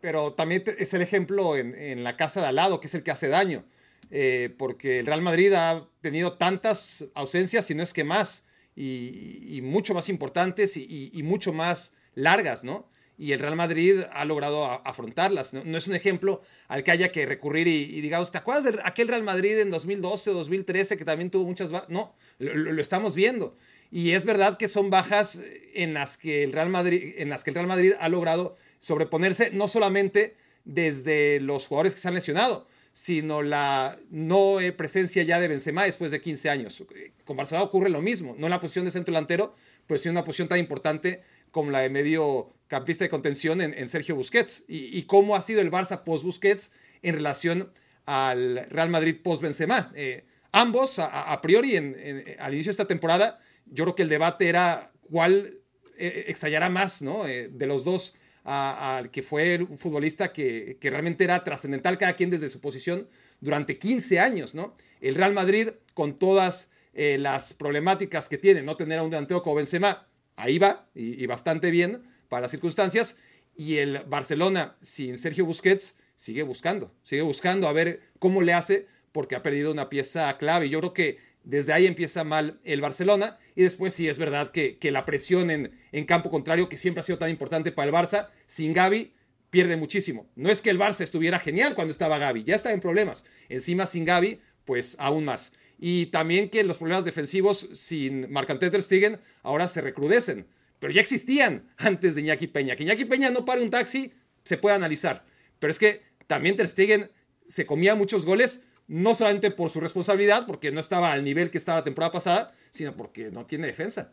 pero 0.01 0.31
también 0.33 0.63
es 0.77 0.93
el 0.93 1.01
ejemplo 1.01 1.57
en, 1.57 2.03
la 2.03 2.15
casa 2.15 2.41
de 2.41 2.47
al 2.47 2.55
lado, 2.55 2.79
que 2.79 2.87
es 2.87 2.95
el 2.95 3.03
que 3.03 3.11
hace 3.11 3.27
daño. 3.27 3.65
Eh, 4.11 4.55
porque 4.57 4.99
el 4.99 5.05
Real 5.05 5.21
Madrid 5.21 5.53
ha 5.53 5.87
tenido 6.01 6.33
tantas 6.33 7.05
ausencias, 7.13 7.69
y 7.69 7.75
no 7.75 7.83
es 7.83 7.93
que 7.93 8.03
más, 8.03 8.45
y, 8.75 9.59
mucho 9.61 9.93
más 9.93 10.09
importantes 10.09 10.77
y, 10.77 11.21
mucho 11.23 11.51
más 11.53 11.95
largas, 12.15 12.63
¿no? 12.63 12.89
Y 13.17 13.33
el 13.33 13.39
Real 13.39 13.57
Madrid 13.57 14.03
ha 14.13 14.23
logrado 14.23 14.65
afrontarlas. 14.87 15.53
¿no? 15.53 15.77
es 15.77 15.87
un 15.87 15.95
ejemplo 15.95 16.41
al 16.69 16.83
que 16.83 16.91
haya 16.91 17.11
que 17.11 17.25
recurrir 17.25 17.67
y, 17.67 17.99
digamos, 17.99 18.31
¿te 18.31 18.37
acuerdas 18.37 18.63
de 18.63 18.79
aquel 18.85 19.09
Real 19.09 19.23
Madrid 19.23 19.59
en 19.59 19.69
2012 19.71 20.29
o 20.29 20.33
2013 20.33 20.97
que 20.97 21.03
también 21.03 21.29
tuvo 21.29 21.45
muchas? 21.45 21.69
No, 21.89 22.15
lo, 22.37 22.81
estamos 22.81 23.15
viendo. 23.15 23.57
Y 23.91 24.11
es 24.11 24.25
verdad 24.25 24.57
que 24.57 24.67
son 24.67 24.89
bajas 24.89 25.41
en 25.73 25.93
las 25.93 26.17
que 26.17 26.43
el 26.43 26.53
Real 26.53 26.69
Madrid, 26.69 27.15
en 27.17 27.29
las 27.29 27.43
que 27.43 27.49
el 27.49 27.55
Real 27.55 27.67
Madrid 27.67 27.93
ha 27.99 28.09
logrado 28.09 28.55
sobreponerse 28.77 29.51
no 29.51 29.67
solamente 29.67 30.35
desde 30.65 31.39
los 31.39 31.67
jugadores 31.67 31.95
que 31.95 31.99
se 31.99 32.07
han 32.07 32.13
lesionado, 32.13 32.67
sino 32.93 33.41
la 33.41 33.97
no 34.09 34.59
eh, 34.59 34.71
presencia 34.71 35.23
ya 35.23 35.39
de 35.39 35.47
Benzema 35.47 35.85
después 35.85 36.11
de 36.11 36.21
15 36.21 36.49
años. 36.49 36.83
Con 37.25 37.37
Barcelona 37.37 37.65
ocurre 37.65 37.89
lo 37.89 38.01
mismo, 38.01 38.35
no 38.37 38.47
en 38.47 38.51
la 38.51 38.59
posición 38.59 38.85
de 38.85 38.91
centro 38.91 39.13
delantero, 39.13 39.55
pero 39.87 39.97
sí 39.97 40.09
en 40.09 40.15
una 40.15 40.25
posición 40.25 40.47
tan 40.47 40.59
importante 40.59 41.21
como 41.51 41.71
la 41.71 41.79
de 41.79 41.89
medio 41.89 42.53
campista 42.67 43.03
de 43.03 43.09
contención 43.09 43.61
en, 43.61 43.89
Sergio 43.89 44.15
Busquets. 44.15 44.63
Y, 44.67 45.01
cómo 45.03 45.35
ha 45.35 45.41
sido 45.41 45.61
el 45.61 45.71
Barça 45.71 46.03
post-Busquets 46.03 46.71
en 47.01 47.15
relación 47.15 47.71
al 48.05 48.67
Real 48.69 48.89
Madrid 48.89 49.15
post-Benzema. 49.23 49.91
Eh, 49.95 50.25
ambos, 50.51 50.99
a, 50.99 51.39
priori, 51.41 51.75
al 51.77 52.53
inicio 52.53 52.69
de 52.69 52.71
esta 52.71 52.85
temporada, 52.85 53.39
yo 53.71 53.85
creo 53.85 53.95
que 53.95 54.03
el 54.03 54.09
debate 54.09 54.49
era 54.49 54.91
cuál 55.09 55.59
eh, 55.97 56.25
extrañará 56.27 56.69
más 56.69 57.01
¿no? 57.01 57.23
de 57.23 57.65
los 57.67 57.83
dos 57.83 58.15
al 58.43 59.11
que 59.11 59.21
fue 59.21 59.57
un 59.57 59.77
futbolista 59.77 60.33
que, 60.33 60.77
realmente 60.81 61.23
era 61.23 61.43
trascendental 61.43 61.97
cada 61.97 62.13
quien 62.13 62.29
desde 62.29 62.49
su 62.49 62.61
posición 62.61 63.07
durante 63.41 63.77
15 63.77 64.19
años, 64.19 64.55
¿no? 64.55 64.75
El 65.01 65.15
Real 65.15 65.33
Madrid, 65.33 65.69
con 65.93 66.17
todas 66.17 66.71
eh, 66.93 67.17
las 67.19 67.53
problemáticas 67.53 68.27
que 68.27 68.37
tiene, 68.37 68.63
no 68.63 68.75
tener 68.75 68.99
a 68.99 69.03
un 69.03 69.11
delantero 69.11 69.43
como 69.43 69.55
Benzema, 69.55 70.07
ahí 70.35 70.57
va, 70.57 70.89
y, 70.95 71.25
bastante 71.27 71.69
bien 71.69 72.03
para 72.27 72.41
las 72.41 72.51
circunstancias, 72.51 73.17
y 73.55 73.77
el 73.77 73.99
Barcelona, 74.07 74.75
sin 74.81 75.17
Sergio 75.17 75.45
Busquets, 75.45 75.97
sigue 76.15 76.43
buscando, 76.43 76.93
sigue 77.03 77.21
buscando 77.21 77.67
a 77.67 77.73
ver 77.73 78.01
cómo 78.19 78.41
le 78.41 78.53
hace, 78.53 78.87
porque 79.11 79.35
ha 79.35 79.43
perdido 79.43 79.71
una 79.71 79.89
pieza 79.89 80.35
clave. 80.37 80.69
Yo 80.69 80.79
creo 80.79 80.93
que 80.93 81.17
desde 81.49 81.73
ahí 81.73 81.87
empieza 81.87 82.23
mal 82.23 82.59
el 82.63 82.79
Barcelona 82.79 83.39
y 83.55 83.63
después 83.63 83.93
sí 83.93 84.07
es 84.07 84.19
verdad 84.19 84.51
que, 84.51 84.77
la 84.91 85.03
presión 85.03 85.49
en, 85.49 85.71
en, 85.91 86.05
campo 86.05 86.29
contrario, 86.29 86.69
que 86.69 86.77
siempre 86.77 86.99
ha 86.99 87.03
sido 87.03 87.17
tan 87.17 87.31
importante 87.31 87.71
para 87.71 87.89
el 87.89 87.95
Barça, 87.95 88.29
sin 88.45 88.71
Gaby 88.73 89.13
pierde 89.49 89.75
muchísimo. 89.75 90.29
No 90.35 90.51
es 90.51 90.61
que 90.61 90.69
el 90.69 90.77
Barça 90.77 91.01
estuviera 91.01 91.39
genial 91.39 91.73
cuando 91.73 91.91
estaba 91.91 92.19
Gaby, 92.19 92.43
ya 92.43 92.55
está 92.55 92.71
en 92.71 92.79
problemas. 92.79 93.25
Encima 93.49 93.87
sin 93.87 94.05
Gaby, 94.05 94.39
pues 94.63 94.95
aún 94.99 95.25
más. 95.25 95.53
Y 95.79 96.07
también 96.07 96.49
que 96.49 96.63
los 96.63 96.77
problemas 96.77 97.03
defensivos 97.03 97.67
sin 97.73 98.31
Marc-André 98.31 98.69
Ter 98.69 98.83
Stegen 98.83 99.19
ahora 99.41 99.67
se 99.67 99.81
recrudecen. 99.81 100.45
Pero 100.77 100.93
ya 100.93 101.01
existían 101.01 101.67
antes 101.77 102.13
de 102.13 102.21
Iñaki 102.21 102.45
Peña. 102.47 102.75
Que 102.75 102.83
Iñaki 102.83 103.05
Peña 103.05 103.31
no 103.31 103.43
pare 103.43 103.61
un 103.61 103.71
taxi, 103.71 104.13
se 104.43 104.57
puede 104.57 104.75
analizar. 104.75 105.25
Pero 105.57 105.71
es 105.71 105.79
que 105.79 106.03
también 106.27 106.55
Ter 106.55 106.67
Stegen 106.67 107.09
se 107.47 107.65
comía 107.65 107.95
muchos 107.95 108.25
goles 108.25 108.65
no 108.89 109.13
solamente 109.15 109.51
por 109.51 109.69
su 109.69 109.79
responsabilidad, 109.79 110.45
porque 110.45 110.71
no 110.71 110.79
estaba 110.79 111.13
al 111.13 111.23
nivel 111.23 111.51
que 111.51 111.57
estaba 111.57 111.77
la 111.77 111.83
temporada 111.83 112.11
pasada, 112.11 112.53
sino 112.71 112.93
porque 112.93 113.31
no 113.31 113.45
tiene 113.45 113.67
defensa. 113.67 114.11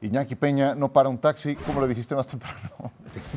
Iñaki 0.00 0.36
Peña 0.36 0.76
no 0.76 0.92
para 0.92 1.08
un 1.08 1.18
taxi, 1.18 1.56
como 1.56 1.80
lo 1.80 1.88
dijiste 1.88 2.14
más 2.14 2.28
temprano. 2.28 2.60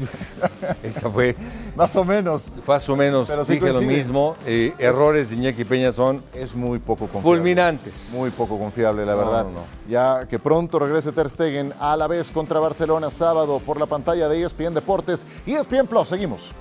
Esa 0.84 1.10
fue. 1.10 1.36
más 1.76 1.96
o 1.96 2.04
menos. 2.04 2.52
Más 2.68 2.88
o 2.88 2.96
menos, 2.96 3.28
Pero 3.28 3.46
dije 3.46 3.74
lo 3.74 3.82
mismo. 3.82 4.36
Eh, 4.46 4.74
errores 4.78 5.32
de 5.32 5.38
Iñaki 5.38 5.64
Peña 5.64 5.92
son. 5.92 6.24
Es 6.36 6.54
muy 6.54 6.78
poco 6.78 7.08
confiable. 7.08 7.38
Fulminantes. 7.40 7.94
Muy 8.12 8.30
poco 8.30 8.60
confiable, 8.60 9.06
la 9.06 9.16
verdad. 9.16 9.48
Ya 9.90 10.28
que 10.28 10.38
pronto 10.38 10.78
regrese 10.78 11.12
Ter 11.12 11.32
Stegen 11.32 11.74
a 11.80 11.98
la 11.98 12.06
vez 12.08 12.30
contra 12.30 12.60
Barcelona, 12.60 13.10
sábado, 13.10 13.60
por 13.60 13.80
la 13.80 13.88
pantalla 13.88 14.30
de 14.30 14.44
ESPN 14.44 14.76
Deportes 14.76 15.26
y 15.48 15.54
ESPN 15.54 15.88
Plus. 15.88 16.10
Seguimos. 16.10 16.52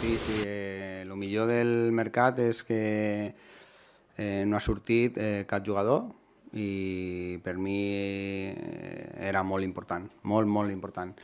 Sí, 0.00 0.16
sí. 0.16 0.42
Eh 0.46 1.03
el 1.14 1.20
millor 1.20 1.48
del 1.48 1.92
mercat 1.94 2.38
és 2.42 2.62
que 2.66 2.82
eh, 4.18 4.44
no 4.46 4.58
ha 4.58 4.62
sortit 4.62 5.18
eh, 5.18 5.44
cap 5.48 5.64
jugador 5.66 6.10
i 6.54 7.38
per 7.42 7.56
mi 7.58 7.78
eh, 7.94 9.14
era 9.30 9.42
molt 9.42 9.66
important, 9.66 10.06
molt, 10.30 10.50
molt 10.50 10.70
important. 10.74 11.14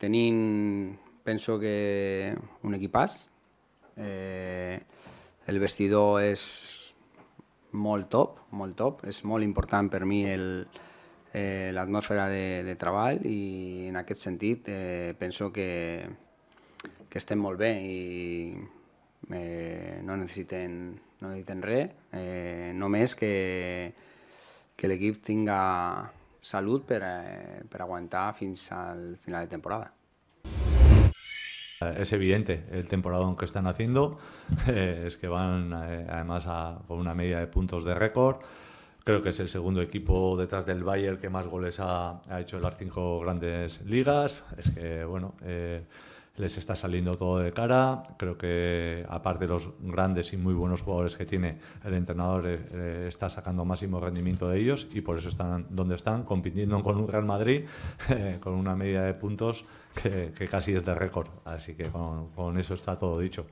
Tenint, 0.00 0.94
penso 1.26 1.58
que 1.60 2.34
un 2.66 2.76
equipàs, 2.78 3.22
eh, 3.96 4.78
el 5.46 5.58
vestidor 5.58 6.22
és 6.22 6.44
molt 7.72 8.10
top, 8.10 8.38
molt 8.58 8.78
top, 8.78 9.04
és 9.10 9.22
molt 9.24 9.46
important 9.46 9.90
per 9.90 10.04
mi 10.06 10.24
el, 10.26 10.66
eh, 11.32 11.70
l'atmosfera 11.74 12.26
de, 12.30 12.62
de 12.66 12.74
treball 12.78 13.22
i 13.26 13.86
en 13.90 13.98
aquest 14.00 14.26
sentit 14.26 14.70
eh, 14.70 15.14
penso 15.18 15.52
que, 15.54 15.70
que 17.08 17.18
estem 17.18 17.38
molt 17.42 17.58
bé 17.60 17.74
i 17.86 17.98
eh, 19.32 20.00
no 20.04 20.16
necessiten, 20.16 21.00
no 21.20 21.28
necessiten 21.28 21.62
res, 21.62 21.90
eh, 22.12 22.72
només 22.74 23.14
que, 23.14 23.92
que 24.76 24.90
l'equip 24.90 25.22
tinga 25.24 25.60
salut 26.40 26.84
per, 26.88 27.00
eh, 27.04 27.62
per 27.68 27.82
aguantar 27.84 28.32
fins 28.34 28.70
al 28.72 29.16
final 29.22 29.46
de 29.46 29.56
temporada. 29.56 29.92
Es 31.80 32.12
evidente 32.12 32.66
el 32.70 32.86
temporada 32.86 33.34
que 33.38 33.46
están 33.46 33.66
haciendo, 33.66 34.18
eh, 34.68 35.04
es 35.06 35.16
que 35.16 35.28
van 35.28 35.72
eh, 35.72 36.06
además 36.10 36.44
a, 36.46 36.78
con 36.86 36.98
una 36.98 37.14
media 37.14 37.40
de 37.40 37.46
puntos 37.46 37.84
de 37.84 37.94
récord. 37.94 38.36
Creo 39.02 39.22
que 39.22 39.30
es 39.30 39.40
el 39.40 39.48
segundo 39.48 39.80
equipo 39.80 40.36
detrás 40.36 40.66
del 40.66 40.84
Bayern 40.84 41.16
que 41.16 41.30
más 41.30 41.46
goles 41.46 41.80
ha, 41.80 42.20
ha 42.28 42.40
hecho 42.40 42.58
en 42.58 42.64
las 42.64 42.76
cinco 42.76 43.20
grandes 43.20 43.80
ligas. 43.86 44.44
Es 44.58 44.70
que, 44.72 45.04
bueno, 45.04 45.34
eh, 45.42 45.84
les 46.36 46.56
está 46.56 46.74
saliendo 46.74 47.14
todo 47.14 47.38
de 47.38 47.52
cara. 47.52 48.04
Creo 48.16 48.36
que 48.36 49.04
aparte 49.08 49.46
de 49.46 49.52
los 49.52 49.70
grandes 49.80 50.32
y 50.32 50.36
muy 50.36 50.54
buenos 50.54 50.82
jugadores 50.82 51.16
que 51.16 51.26
tiene, 51.26 51.58
el 51.84 51.94
entrenador 51.94 52.46
eh, 52.46 52.60
eh, 52.72 53.04
está 53.08 53.28
sacando 53.28 53.64
máximo 53.64 54.00
rendimiento 54.00 54.48
de 54.48 54.58
ellos 54.58 54.88
y 54.92 55.00
por 55.00 55.18
eso 55.18 55.28
están 55.28 55.66
donde 55.70 55.94
están, 55.94 56.24
compitiendo 56.24 56.82
con 56.82 56.96
un 56.96 57.08
Real 57.08 57.24
Madrid 57.24 57.64
eh, 58.08 58.38
con 58.40 58.54
una 58.54 58.74
media 58.74 59.02
de 59.02 59.14
puntos 59.14 59.64
que, 59.94 60.32
casi 60.50 60.72
es 60.74 60.84
de 60.84 60.94
récord. 60.94 61.28
Así 61.44 61.74
que 61.74 61.88
con, 61.88 62.58
eso 62.58 62.74
está 62.74 62.96
todo 62.96 63.18
dicho. 63.18 63.46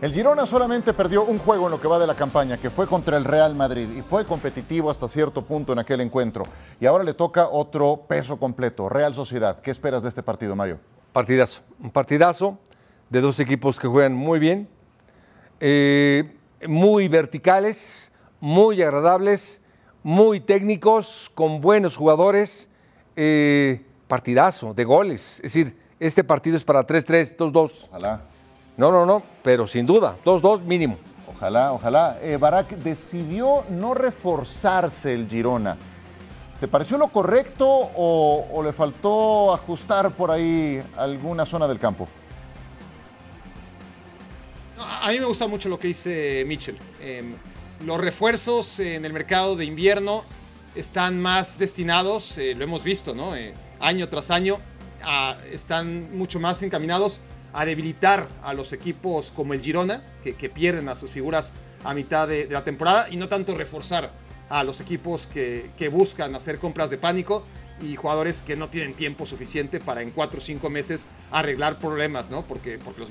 El 0.00 0.12
Girona 0.12 0.46
solamente 0.46 0.92
perdió 0.92 1.24
un 1.24 1.38
juego 1.38 1.66
en 1.66 1.72
lo 1.72 1.80
que 1.80 1.88
va 1.88 1.98
de 1.98 2.06
la 2.06 2.14
campaña, 2.14 2.56
que 2.56 2.70
fue 2.70 2.86
contra 2.86 3.16
el 3.16 3.24
Real 3.24 3.56
Madrid, 3.56 3.88
y 3.96 4.02
fue 4.02 4.24
competitivo 4.24 4.92
hasta 4.92 5.08
cierto 5.08 5.42
punto 5.42 5.72
en 5.72 5.80
aquel 5.80 6.00
encuentro. 6.00 6.44
Y 6.80 6.86
ahora 6.86 7.02
le 7.02 7.14
toca 7.14 7.48
otro 7.48 8.04
peso 8.08 8.38
completo, 8.38 8.88
Real 8.88 9.12
Sociedad. 9.12 9.60
¿Qué 9.60 9.72
esperas 9.72 10.04
de 10.04 10.10
este 10.10 10.22
partido, 10.22 10.54
Mario? 10.54 10.78
Partidazo, 11.18 11.62
un 11.80 11.90
partidazo 11.90 12.58
de 13.10 13.20
dos 13.20 13.40
equipos 13.40 13.80
que 13.80 13.88
juegan 13.88 14.14
muy 14.14 14.38
bien, 14.38 14.68
eh, 15.58 16.36
muy 16.68 17.08
verticales, 17.08 18.12
muy 18.38 18.80
agradables, 18.80 19.60
muy 20.04 20.38
técnicos, 20.38 21.28
con 21.34 21.60
buenos 21.60 21.96
jugadores. 21.96 22.70
Eh, 23.16 23.84
partidazo 24.06 24.72
de 24.74 24.84
goles. 24.84 25.40
Es 25.42 25.52
decir, 25.54 25.76
este 25.98 26.22
partido 26.22 26.56
es 26.56 26.62
para 26.62 26.86
3-3, 26.86 27.36
2-2. 27.36 27.88
Ojalá. 27.88 28.22
No, 28.76 28.92
no, 28.92 29.04
no, 29.04 29.20
pero 29.42 29.66
sin 29.66 29.86
duda, 29.86 30.16
2-2 30.24 30.62
mínimo. 30.62 30.98
Ojalá, 31.34 31.72
ojalá. 31.72 32.20
Eh, 32.22 32.36
Barak 32.36 32.76
decidió 32.76 33.64
no 33.70 33.92
reforzarse 33.92 35.14
el 35.14 35.28
Girona. 35.28 35.76
¿Te 36.60 36.66
pareció 36.66 36.98
lo 36.98 37.08
correcto 37.08 37.66
o, 37.68 38.60
le 38.64 38.72
faltó 38.72 39.54
ajustar 39.54 40.10
por 40.10 40.30
ahí 40.32 40.82
alguna 40.96 41.46
zona 41.46 41.68
del 41.68 41.78
campo? 41.78 42.08
a 45.00 45.10
mí 45.10 45.18
me 45.18 45.26
gusta 45.26 45.46
mucho 45.46 45.68
lo 45.68 45.78
que 45.78 45.88
dice 45.88 46.44
Mitchell. 46.46 46.76
Em, 47.00 47.34
los 47.84 47.98
refuerzos 47.98 48.78
en 48.80 49.04
el 49.04 49.12
mercado 49.12 49.56
de 49.56 49.64
invierno 49.64 50.24
están 50.74 51.20
más 51.20 51.58
destinados, 51.58 52.36
eh, 52.38 52.54
lo 52.54 52.64
hemos 52.64 52.84
visto, 52.84 53.14
¿no? 53.14 53.34
Eh, 53.34 53.54
año 53.80 54.08
tras 54.08 54.30
año, 54.30 54.58
están 55.52 56.16
mucho 56.16 56.40
más 56.40 56.62
encaminados 56.62 57.20
a 57.52 57.64
debilitar 57.64 58.28
a 58.42 58.52
los 58.52 58.72
equipos 58.72 59.30
como 59.30 59.54
el 59.54 59.60
Girona, 59.60 60.02
que, 60.22 60.50
pierden 60.50 60.88
a 60.88 60.96
sus 60.96 61.10
figuras 61.10 61.54
a 61.84 61.94
mitad 61.94 62.26
de, 62.28 62.46
de, 62.46 62.52
la 62.52 62.64
temporada, 62.64 63.08
y 63.10 63.16
no 63.16 63.28
tanto 63.28 63.56
reforzar 63.56 64.10
a 64.48 64.64
los 64.64 64.80
equipos 64.80 65.26
que, 65.26 65.88
buscan 65.90 66.34
hacer 66.34 66.58
compras 66.58 66.90
de 66.90 66.98
pánico 66.98 67.44
y 67.80 67.96
jugadores 67.96 68.42
que 68.42 68.56
no 68.56 68.68
tienen 68.68 68.94
tiempo 68.94 69.24
suficiente 69.24 69.80
para 69.80 70.02
en 70.02 70.10
cuatro 70.10 70.38
o 70.38 70.40
cinco 70.40 70.68
meses 70.68 71.06
arreglar 71.30 71.78
problemas, 71.78 72.28
¿no? 72.28 72.44
Porque, 72.44 72.78
porque 72.78 73.02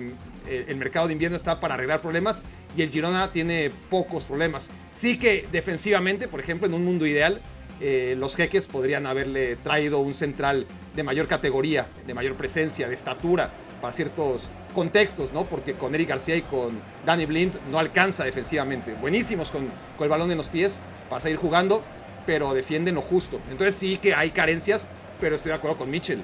eh, 0.48 0.66
el 0.68 0.76
mercado 0.76 1.08
de 1.08 1.14
invierno 1.14 1.38
está 1.38 1.60
para 1.60 1.76
arreglar 1.76 2.02
problemas 2.02 2.44
y 2.76 2.82
el 2.82 2.90
Girona 2.90 3.32
tiene 3.32 3.72
pocos 3.90 4.26
problemas. 4.26 4.72
Sí 4.92 5.18
que 5.18 5.48
defensivamente, 5.52 6.28
por 6.28 6.40
ejemplo, 6.40 6.68
en 6.68 6.74
un 6.74 6.84
mundo 6.84 7.06
ideal, 7.08 7.42
eh, 7.80 8.16
los 8.18 8.36
jeques 8.36 8.68
podrían 8.68 9.06
haberle 9.06 9.56
traído 9.58 10.00
un 10.00 10.14
central 10.14 10.68
de 10.96 11.04
mayor 11.04 11.28
categoría, 11.28 11.88
de 12.06 12.14
mayor 12.14 12.36
presencia, 12.36 12.88
de 12.88 12.96
estatura, 12.96 13.52
para 13.82 13.94
ciertos 13.94 14.50
contextos, 14.74 15.32
¿no? 15.32 15.46
Porque 15.46 15.74
con 15.74 15.96
Eric 15.96 16.10
García 16.10 16.36
y 16.36 16.42
con 16.42 16.80
Danny 17.06 17.26
Blind 17.26 17.56
no 17.72 17.80
alcanza 17.80 18.24
defensivamente. 18.24 18.94
Buenísimos 18.94 19.50
con, 19.50 19.68
con 19.98 20.04
el 20.04 20.10
balón 20.10 20.32
en 20.32 20.38
los 20.38 20.50
pies 20.50 20.82
para 21.10 21.20
seguir 21.20 21.38
jugando, 21.38 21.84
pero 22.26 22.54
defienden 22.54 22.96
lo 22.96 23.02
justo. 23.02 23.40
Entonces 23.50 23.76
sí 23.76 23.98
que 23.98 24.14
hay 24.14 24.32
carencias, 24.32 24.88
pero 25.20 25.36
estoy 25.36 25.50
de 25.50 25.56
acuerdo 25.56 25.78
con 25.78 25.90
Mitchell 25.90 26.22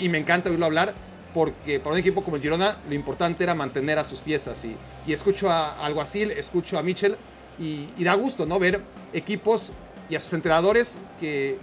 y, 0.00 0.08
me 0.08 0.18
encanta 0.18 0.50
oírlo 0.50 0.66
hablar 0.66 0.94
porque 1.32 1.80
para 1.80 1.94
un 1.94 2.00
equipo 2.00 2.22
como 2.22 2.36
el 2.36 2.42
Girona 2.42 2.76
lo 2.88 2.94
importante 2.94 3.42
era 3.42 3.54
mantener 3.54 3.98
a 3.98 4.04
sus 4.04 4.20
piezas 4.20 4.64
y, 4.64 4.76
y 5.06 5.12
escucho 5.12 5.50
a 5.50 5.84
Alguacil, 5.84 6.30
escucho 6.30 6.78
a 6.78 6.82
Mitchell 6.82 7.16
y, 7.58 7.88
da 8.04 8.14
gusto 8.14 8.46
no 8.46 8.58
ver 8.58 8.80
equipos 9.12 9.72
y 10.10 10.16
a 10.16 10.20
sus 10.20 10.32
entrenadores 10.34 10.98
que, 11.18 11.58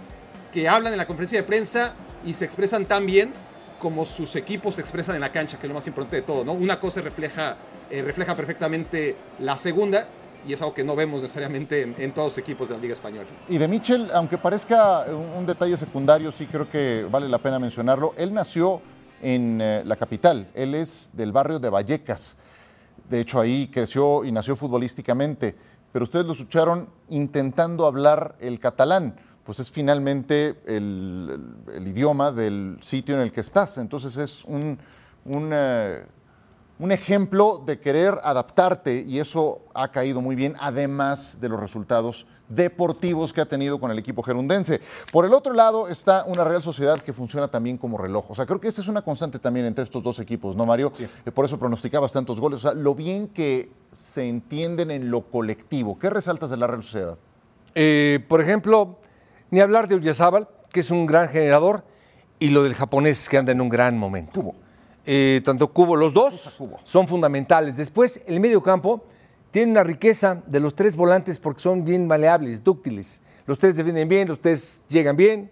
que 0.52 0.68
hablan 0.68 0.92
en 0.92 0.98
la 0.98 1.06
conferencia 1.06 1.38
de 1.38 1.44
prensa 1.44 1.94
y 2.24 2.34
se 2.34 2.44
expresan 2.44 2.86
tan 2.86 3.06
bien 3.06 3.32
como 3.82 4.04
sus 4.04 4.36
equipos 4.36 4.76
se 4.76 4.80
expresan 4.80 5.16
en 5.16 5.20
la 5.20 5.32
cancha, 5.32 5.58
que 5.58 5.66
es 5.66 5.68
lo 5.68 5.74
más 5.74 5.88
importante 5.88 6.14
de 6.14 6.22
todo. 6.22 6.52
Una 6.52 6.78
cosa 6.78 7.00
refleja, 7.00 7.56
eh, 7.90 8.00
refleja 8.00 8.36
perfectamente 8.36 9.16
la 9.40 9.58
segunda 9.58 10.06
y 10.46 10.52
es 10.52 10.62
algo 10.62 10.74
que 10.74 10.84
no 10.84 10.96
vemos 10.96 11.22
necesariamente 11.22 11.82
en, 11.82 12.12
todos 12.12 12.28
los 12.28 12.38
equipos 12.38 12.68
de 12.68 12.76
la 12.76 12.80
Liga 12.80 12.94
Española. 12.94 13.26
Y 13.48 13.58
de 13.58 13.68
Michel, 13.68 14.08
aunque 14.14 14.38
parezca 14.38 15.06
un, 15.06 15.46
detalle 15.46 15.76
secundario, 15.76 16.32
sí 16.32 16.46
creo 16.46 16.68
que 16.68 17.06
vale 17.10 17.28
la 17.28 17.38
pena 17.38 17.58
mencionarlo. 17.58 18.14
Él 18.16 18.32
nació 18.32 18.80
en 19.20 19.60
eh, 19.60 19.82
la 19.84 19.96
capital, 19.96 20.48
él 20.54 20.74
es 20.74 21.10
del 21.12 21.32
barrio 21.32 21.58
de 21.58 21.70
Vallecas. 21.70 22.36
De 23.08 23.20
hecho, 23.20 23.40
ahí 23.40 23.68
creció 23.68 24.24
y 24.24 24.32
nació 24.32 24.56
futbolísticamente, 24.56 25.54
pero 25.92 26.04
ustedes 26.04 26.26
lo 26.26 26.32
escucharon 26.32 26.88
intentando 27.08 27.86
hablar 27.86 28.36
el 28.40 28.58
catalán 28.58 29.14
pues 29.44 29.58
es 29.58 29.70
finalmente 29.70 30.60
el, 30.66 31.38
idioma 31.84 32.32
del 32.32 32.78
sitio 32.80 33.14
en 33.16 33.22
el 33.22 33.32
que 33.32 33.40
estás. 33.40 33.78
Entonces 33.78 34.16
es 34.16 34.44
un, 34.44 34.78
eh, 35.52 36.04
un, 36.78 36.92
ejemplo 36.92 37.62
de 37.64 37.80
querer 37.80 38.18
adaptarte 38.22 39.04
y 39.06 39.18
eso 39.18 39.62
ha 39.74 39.90
caído 39.90 40.20
muy 40.20 40.34
bien, 40.34 40.56
además 40.60 41.40
de 41.40 41.48
los 41.48 41.60
resultados 41.60 42.26
deportivos 42.48 43.32
que 43.32 43.40
ha 43.40 43.46
tenido 43.46 43.80
con 43.80 43.90
el 43.90 43.98
equipo 43.98 44.22
gerundense. 44.22 44.80
Por 45.10 45.24
el 45.24 45.32
otro 45.32 45.54
lado 45.54 45.88
está 45.88 46.24
una 46.26 46.44
Real 46.44 46.62
Sociedad 46.62 47.00
que 47.00 47.12
funciona 47.12 47.48
también 47.48 47.78
como 47.78 47.98
reloj. 47.98 48.30
O 48.30 48.34
sea, 48.34 48.46
creo 48.46 48.60
que 48.60 48.68
esa 48.68 48.82
es 48.82 48.88
una 48.88 49.02
constante 49.02 49.38
también 49.38 49.66
entre 49.66 49.84
estos 49.84 50.02
dos 50.02 50.18
equipos, 50.18 50.54
¿no, 50.56 50.66
Mario? 50.66 50.92
Eh, 50.98 51.30
por 51.30 51.44
eso 51.44 51.58
pronosticabas 51.58 52.12
tantos 52.12 52.40
goles. 52.40 52.58
O 52.58 52.62
sea, 52.62 52.74
lo 52.74 52.94
bien 52.94 53.28
que 53.28 53.72
se 53.90 54.28
entienden 54.28 54.90
en 54.90 55.10
lo 55.10 55.22
colectivo. 55.22 55.98
¿Qué 55.98 56.10
resaltas 56.10 56.50
de 56.50 56.56
la 56.56 56.66
Real 56.66 56.82
Sociedad? 56.82 57.18
Eh, 57.74 58.24
por 58.28 58.40
ejemplo, 58.40 58.98
ni 59.50 59.60
hablar 59.60 59.88
de 59.88 59.94
Uyazábal, 59.94 60.48
que 60.70 60.80
es 60.80 60.90
un 60.90 61.06
gran 61.06 61.28
generador, 61.28 61.84
y 62.38 62.50
lo 62.50 62.64
del 62.64 62.74
japonés, 62.74 63.28
que 63.28 63.38
anda 63.38 63.52
en 63.52 63.60
un 63.60 63.68
gran 63.68 63.96
momento. 63.96 64.54
Eh, 65.04 65.40
tanto 65.44 65.68
Cubo, 65.68 65.96
los 65.96 66.14
dos 66.14 66.58
son 66.84 67.08
fundamentales. 67.08 67.76
Después, 67.76 68.20
el 68.26 68.40
medio 68.40 68.62
campo 68.62 69.04
tiene 69.50 69.72
una 69.72 69.84
riqueza 69.84 70.42
de 70.46 70.60
los 70.60 70.74
tres 70.74 70.96
volantes 70.96 71.38
porque 71.38 71.60
son 71.60 71.84
bien 71.84 72.06
maleables, 72.06 72.62
dúctiles. 72.62 73.20
Los 73.46 73.58
tres 73.58 73.76
defienden 73.76 74.08
bien, 74.08 74.28
los 74.28 74.40
tres 74.40 74.80
llegan 74.88 75.16
bien 75.16 75.50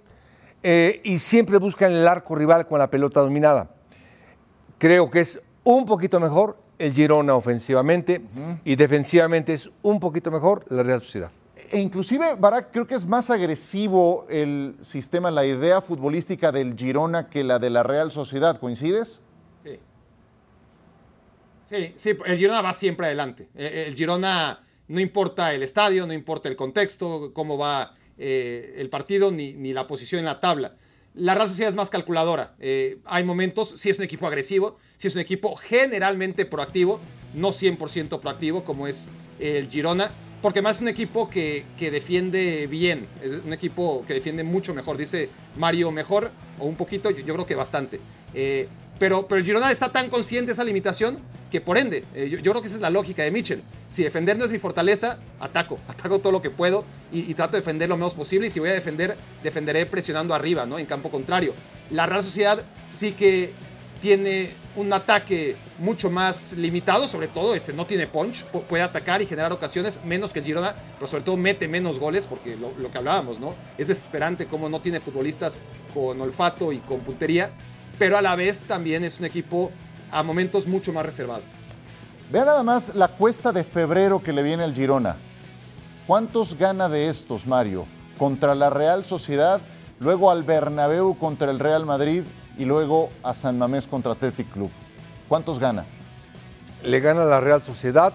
eh, 0.62 1.00
y 1.04 1.18
siempre 1.18 1.58
buscan 1.58 1.92
el 1.92 2.06
arco 2.06 2.34
rival 2.34 2.66
con 2.66 2.78
la 2.78 2.90
pelota 2.90 3.20
dominada. 3.20 3.70
Creo 4.78 5.10
que 5.10 5.20
es 5.20 5.40
un 5.64 5.84
poquito 5.84 6.20
mejor 6.20 6.56
el 6.78 6.94
Girona 6.94 7.34
ofensivamente 7.34 8.22
y 8.64 8.74
defensivamente 8.76 9.52
es 9.52 9.68
un 9.82 10.00
poquito 10.00 10.30
mejor 10.30 10.64
la 10.70 10.82
Real 10.82 11.02
Sociedad. 11.02 11.30
E 11.70 11.78
inclusive, 11.78 12.36
Barak, 12.38 12.70
creo 12.72 12.86
que 12.86 12.94
es 12.94 13.06
más 13.06 13.28
agresivo 13.30 14.26
el 14.30 14.76
sistema, 14.82 15.30
la 15.30 15.44
idea 15.44 15.82
futbolística 15.82 16.50
del 16.50 16.74
Girona 16.74 17.28
que 17.28 17.44
la 17.44 17.58
de 17.58 17.68
la 17.68 17.82
Real 17.82 18.10
Sociedad. 18.10 18.58
¿Coincides? 18.58 19.20
Sí. 21.70 21.92
Sí, 21.96 22.16
el 22.26 22.36
Girona 22.36 22.62
va 22.62 22.74
siempre 22.74 23.06
adelante. 23.06 23.48
E, 23.54 23.64
e, 23.64 23.86
el 23.86 23.94
Girona 23.94 24.60
no 24.88 25.00
importa 25.00 25.54
el 25.54 25.62
estadio, 25.62 26.06
no 26.06 26.12
importa 26.12 26.48
el 26.48 26.56
contexto, 26.56 27.30
cómo 27.32 27.56
va 27.56 27.94
eh, 28.18 28.74
el 28.76 28.90
partido, 28.90 29.30
ni, 29.30 29.52
ni, 29.54 29.72
la 29.72 29.86
posición 29.86 30.18
en 30.18 30.24
la 30.26 30.40
tabla. 30.40 30.74
La 31.14 31.34
Real 31.34 31.48
Sociedad 31.48 31.70
es 31.70 31.76
más 31.76 31.90
calculadora. 31.90 32.54
Eh, 32.58 32.98
hay 33.04 33.24
momentos, 33.24 33.74
si 33.76 33.88
es 33.88 33.98
un 33.98 34.04
equipo 34.04 34.26
agresivo, 34.26 34.78
si 34.96 35.08
es 35.08 35.14
un 35.14 35.20
equipo 35.20 35.54
generalmente 35.56 36.44
proactivo, 36.44 37.00
no 37.34 37.50
100% 37.50 38.20
proactivo 38.20 38.64
como 38.64 38.86
es 38.86 39.06
el 39.38 39.68
Girona 39.68 40.10
porque 40.42 40.62
más 40.62 40.76
es 40.76 40.82
un 40.82 40.88
equipo 40.88 41.28
que, 41.28 41.64
defiende 41.78 42.66
bien, 42.66 43.06
es 43.22 43.42
un 43.44 43.52
equipo 43.52 44.04
que 44.06 44.14
defiende 44.14 44.42
mucho 44.42 44.72
mejor. 44.74 44.96
Dice 44.96 45.28
Mario 45.56 45.90
mejor 45.90 46.30
o 46.58 46.64
un 46.64 46.76
poquito, 46.76 47.10
yo, 47.10 47.34
creo 47.34 47.46
que 47.46 47.54
bastante. 47.54 48.00
Eh, 48.32 48.68
pero, 49.00 49.26
pero 49.26 49.38
el 49.38 49.46
Girona 49.46 49.72
está 49.72 49.88
tan 49.88 50.10
consciente 50.10 50.48
de 50.48 50.52
esa 50.52 50.62
limitación 50.62 51.18
que 51.50 51.62
por 51.62 51.78
ende, 51.78 52.04
eh, 52.14 52.28
yo, 52.28 52.38
creo 52.52 52.60
que 52.60 52.66
esa 52.66 52.76
es 52.76 52.82
la 52.82 52.90
lógica 52.90 53.22
de 53.22 53.30
Mitchell. 53.30 53.62
Si 53.88 54.04
defender 54.04 54.36
no 54.36 54.44
es 54.44 54.50
mi 54.50 54.58
fortaleza, 54.58 55.18
ataco, 55.40 55.78
ataco 55.88 56.18
todo 56.18 56.32
lo 56.32 56.42
que 56.42 56.50
puedo 56.50 56.84
y, 57.10 57.32
trato 57.32 57.52
de 57.52 57.60
defender 57.60 57.88
lo 57.88 57.96
menos 57.96 58.12
posible. 58.12 58.48
Y 58.48 58.50
si 58.50 58.60
voy 58.60 58.68
a 58.68 58.74
defender, 58.74 59.16
defenderé 59.42 59.86
presionando 59.86 60.34
arriba, 60.34 60.66
¿no? 60.66 60.78
En 60.78 60.84
campo 60.84 61.10
contrario. 61.10 61.54
La 61.90 62.04
Real 62.04 62.22
Sociedad 62.22 62.62
sí 62.88 63.12
que 63.12 63.54
tiene 64.02 64.50
un 64.76 64.92
ataque 64.92 65.56
mucho 65.78 66.10
más 66.10 66.52
limitado, 66.52 67.08
sobre 67.08 67.26
todo 67.26 67.54
este 67.54 67.72
no 67.72 67.86
tiene 67.86 68.06
punch, 68.06 68.44
puede 68.44 68.82
atacar 68.82 69.22
y 69.22 69.26
generar 69.26 69.50
ocasiones 69.50 69.98
menos 70.04 70.32
que 70.32 70.40
el 70.40 70.44
Girona, 70.44 70.76
pero 70.96 71.06
sobre 71.06 71.24
todo 71.24 71.38
mete 71.38 71.68
menos 71.68 71.98
goles 71.98 72.26
porque 72.26 72.54
lo, 72.56 72.90
que 72.90 72.98
hablábamos, 72.98 73.40
¿no? 73.40 73.54
Es 73.78 73.88
desesperante 73.88 74.46
como 74.46 74.68
no 74.68 74.80
tiene 74.80 75.00
futbolistas 75.00 75.62
con 75.94 76.20
olfato 76.20 76.70
y 76.70 76.78
con 76.78 77.00
puntería, 77.00 77.50
pero 78.00 78.16
a 78.16 78.22
la 78.22 78.34
vez 78.34 78.62
también 78.62 79.04
es 79.04 79.18
un 79.18 79.26
equipo 79.26 79.70
a 80.10 80.22
momentos 80.22 80.66
mucho 80.66 80.90
más 80.90 81.04
reservado. 81.04 81.42
Vea 82.32 82.46
nada 82.46 82.62
más 82.62 82.94
la 82.94 83.08
cuesta 83.08 83.52
de 83.52 83.62
febrero 83.62 84.22
que 84.22 84.32
le 84.32 84.42
viene 84.42 84.62
al 84.62 84.72
Girona. 84.72 85.16
¿Cuántos 86.06 86.56
gana 86.56 86.88
de 86.88 87.10
estos, 87.10 87.46
Mario? 87.46 87.84
Contra 88.16 88.54
la 88.54 88.70
Real 88.70 89.04
Sociedad, 89.04 89.60
luego 89.98 90.30
al 90.30 90.44
Bernabéu 90.44 91.14
contra 91.18 91.50
el 91.50 91.58
Real 91.58 91.84
Madrid 91.84 92.24
y 92.56 92.64
luego 92.64 93.10
a 93.22 93.34
San 93.34 93.58
Mamés 93.58 93.86
contra 93.86 94.12
Athletic 94.12 94.50
Club. 94.50 94.70
¿Cuántos 95.28 95.58
gana? 95.58 95.84
Le 96.82 97.00
gana 97.00 97.24
a 97.24 97.26
la 97.26 97.40
Real 97.42 97.62
Sociedad, 97.62 98.14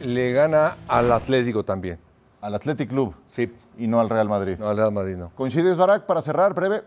le 0.00 0.32
gana 0.32 0.78
al 0.88 1.12
Atlético 1.12 1.64
también. 1.64 1.98
¿Al 2.40 2.54
Athletic 2.54 2.88
Club? 2.88 3.14
Sí. 3.28 3.52
Y 3.76 3.88
no 3.88 4.00
al 4.00 4.08
Real 4.08 4.26
Madrid. 4.26 4.56
No, 4.58 4.70
al 4.70 4.76
Real 4.78 4.90
Madrid 4.90 5.16
no. 5.16 5.28
¿Coincides, 5.34 5.76
Barak, 5.76 6.06
para 6.06 6.22
cerrar, 6.22 6.54
breve? 6.54 6.82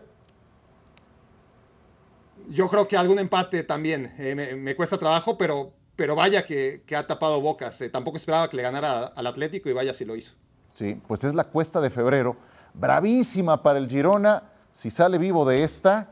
Yo 2.48 2.68
creo 2.68 2.86
que 2.88 2.96
algún 2.96 3.18
empate 3.18 3.62
también. 3.64 4.12
Eh, 4.18 4.56
me, 4.56 4.76
cuesta 4.76 4.98
trabajo, 4.98 5.36
pero, 5.36 5.72
pero 5.96 6.14
vaya 6.14 6.44
que, 6.44 6.82
ha 6.96 7.06
tapado 7.06 7.40
bocas. 7.40 7.80
Eh, 7.80 7.88
tampoco 7.88 8.16
esperaba 8.16 8.48
que 8.48 8.56
le 8.56 8.62
ganara 8.62 9.06
al 9.06 9.26
Atlético 9.26 9.68
y 9.68 9.72
vaya 9.72 9.94
si 9.94 10.04
lo 10.04 10.16
hizo. 10.16 10.34
Sí, 10.74 11.00
pues 11.06 11.24
es 11.24 11.34
la 11.34 11.44
cuesta 11.44 11.80
de 11.80 11.90
febrero. 11.90 12.36
Bravísima 12.74 13.62
para 13.62 13.78
el 13.78 13.88
Girona. 13.88 14.44
Si 14.72 14.90
sale 14.90 15.18
vivo 15.18 15.44
de 15.44 15.64
esta, 15.64 16.10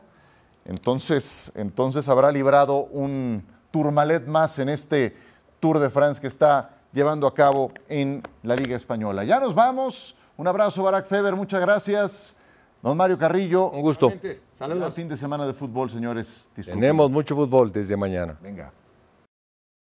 entonces, 0.65 1.51
entonces 1.55 2.07
habrá 2.07 2.31
librado 2.31 2.83
un 2.91 3.43
tourmalet 3.71 4.27
más 4.27 4.59
en 4.59 4.69
este 4.69 5.15
Tour 5.59 5.79
de 5.79 5.89
France 5.89 6.21
que 6.21 6.27
está 6.27 6.77
llevando 6.91 7.27
a 7.27 7.33
cabo 7.33 7.71
en 7.87 8.21
la 8.43 8.55
Liga 8.55 8.75
Española. 8.75 9.23
Ya 9.23 9.39
nos 9.39 9.55
vamos. 9.55 10.15
Un 10.37 10.47
abrazo, 10.47 10.83
Barack 10.83 11.07
Feber. 11.07 11.35
Muchas 11.35 11.61
gracias. 11.61 12.35
Don 12.81 12.97
Mario 12.97 13.17
Carrillo. 13.17 13.69
Un 13.69 13.81
gusto. 13.81 14.11
Saludos. 14.51 14.95
Fin 14.95 15.07
de 15.07 15.17
semana 15.17 15.45
de 15.45 15.53
fútbol, 15.53 15.89
señores. 15.89 16.49
Tenemos 16.65 17.11
mucho 17.11 17.35
fútbol 17.35 17.71
desde 17.71 17.95
mañana. 17.95 18.37
Venga. 18.41 18.71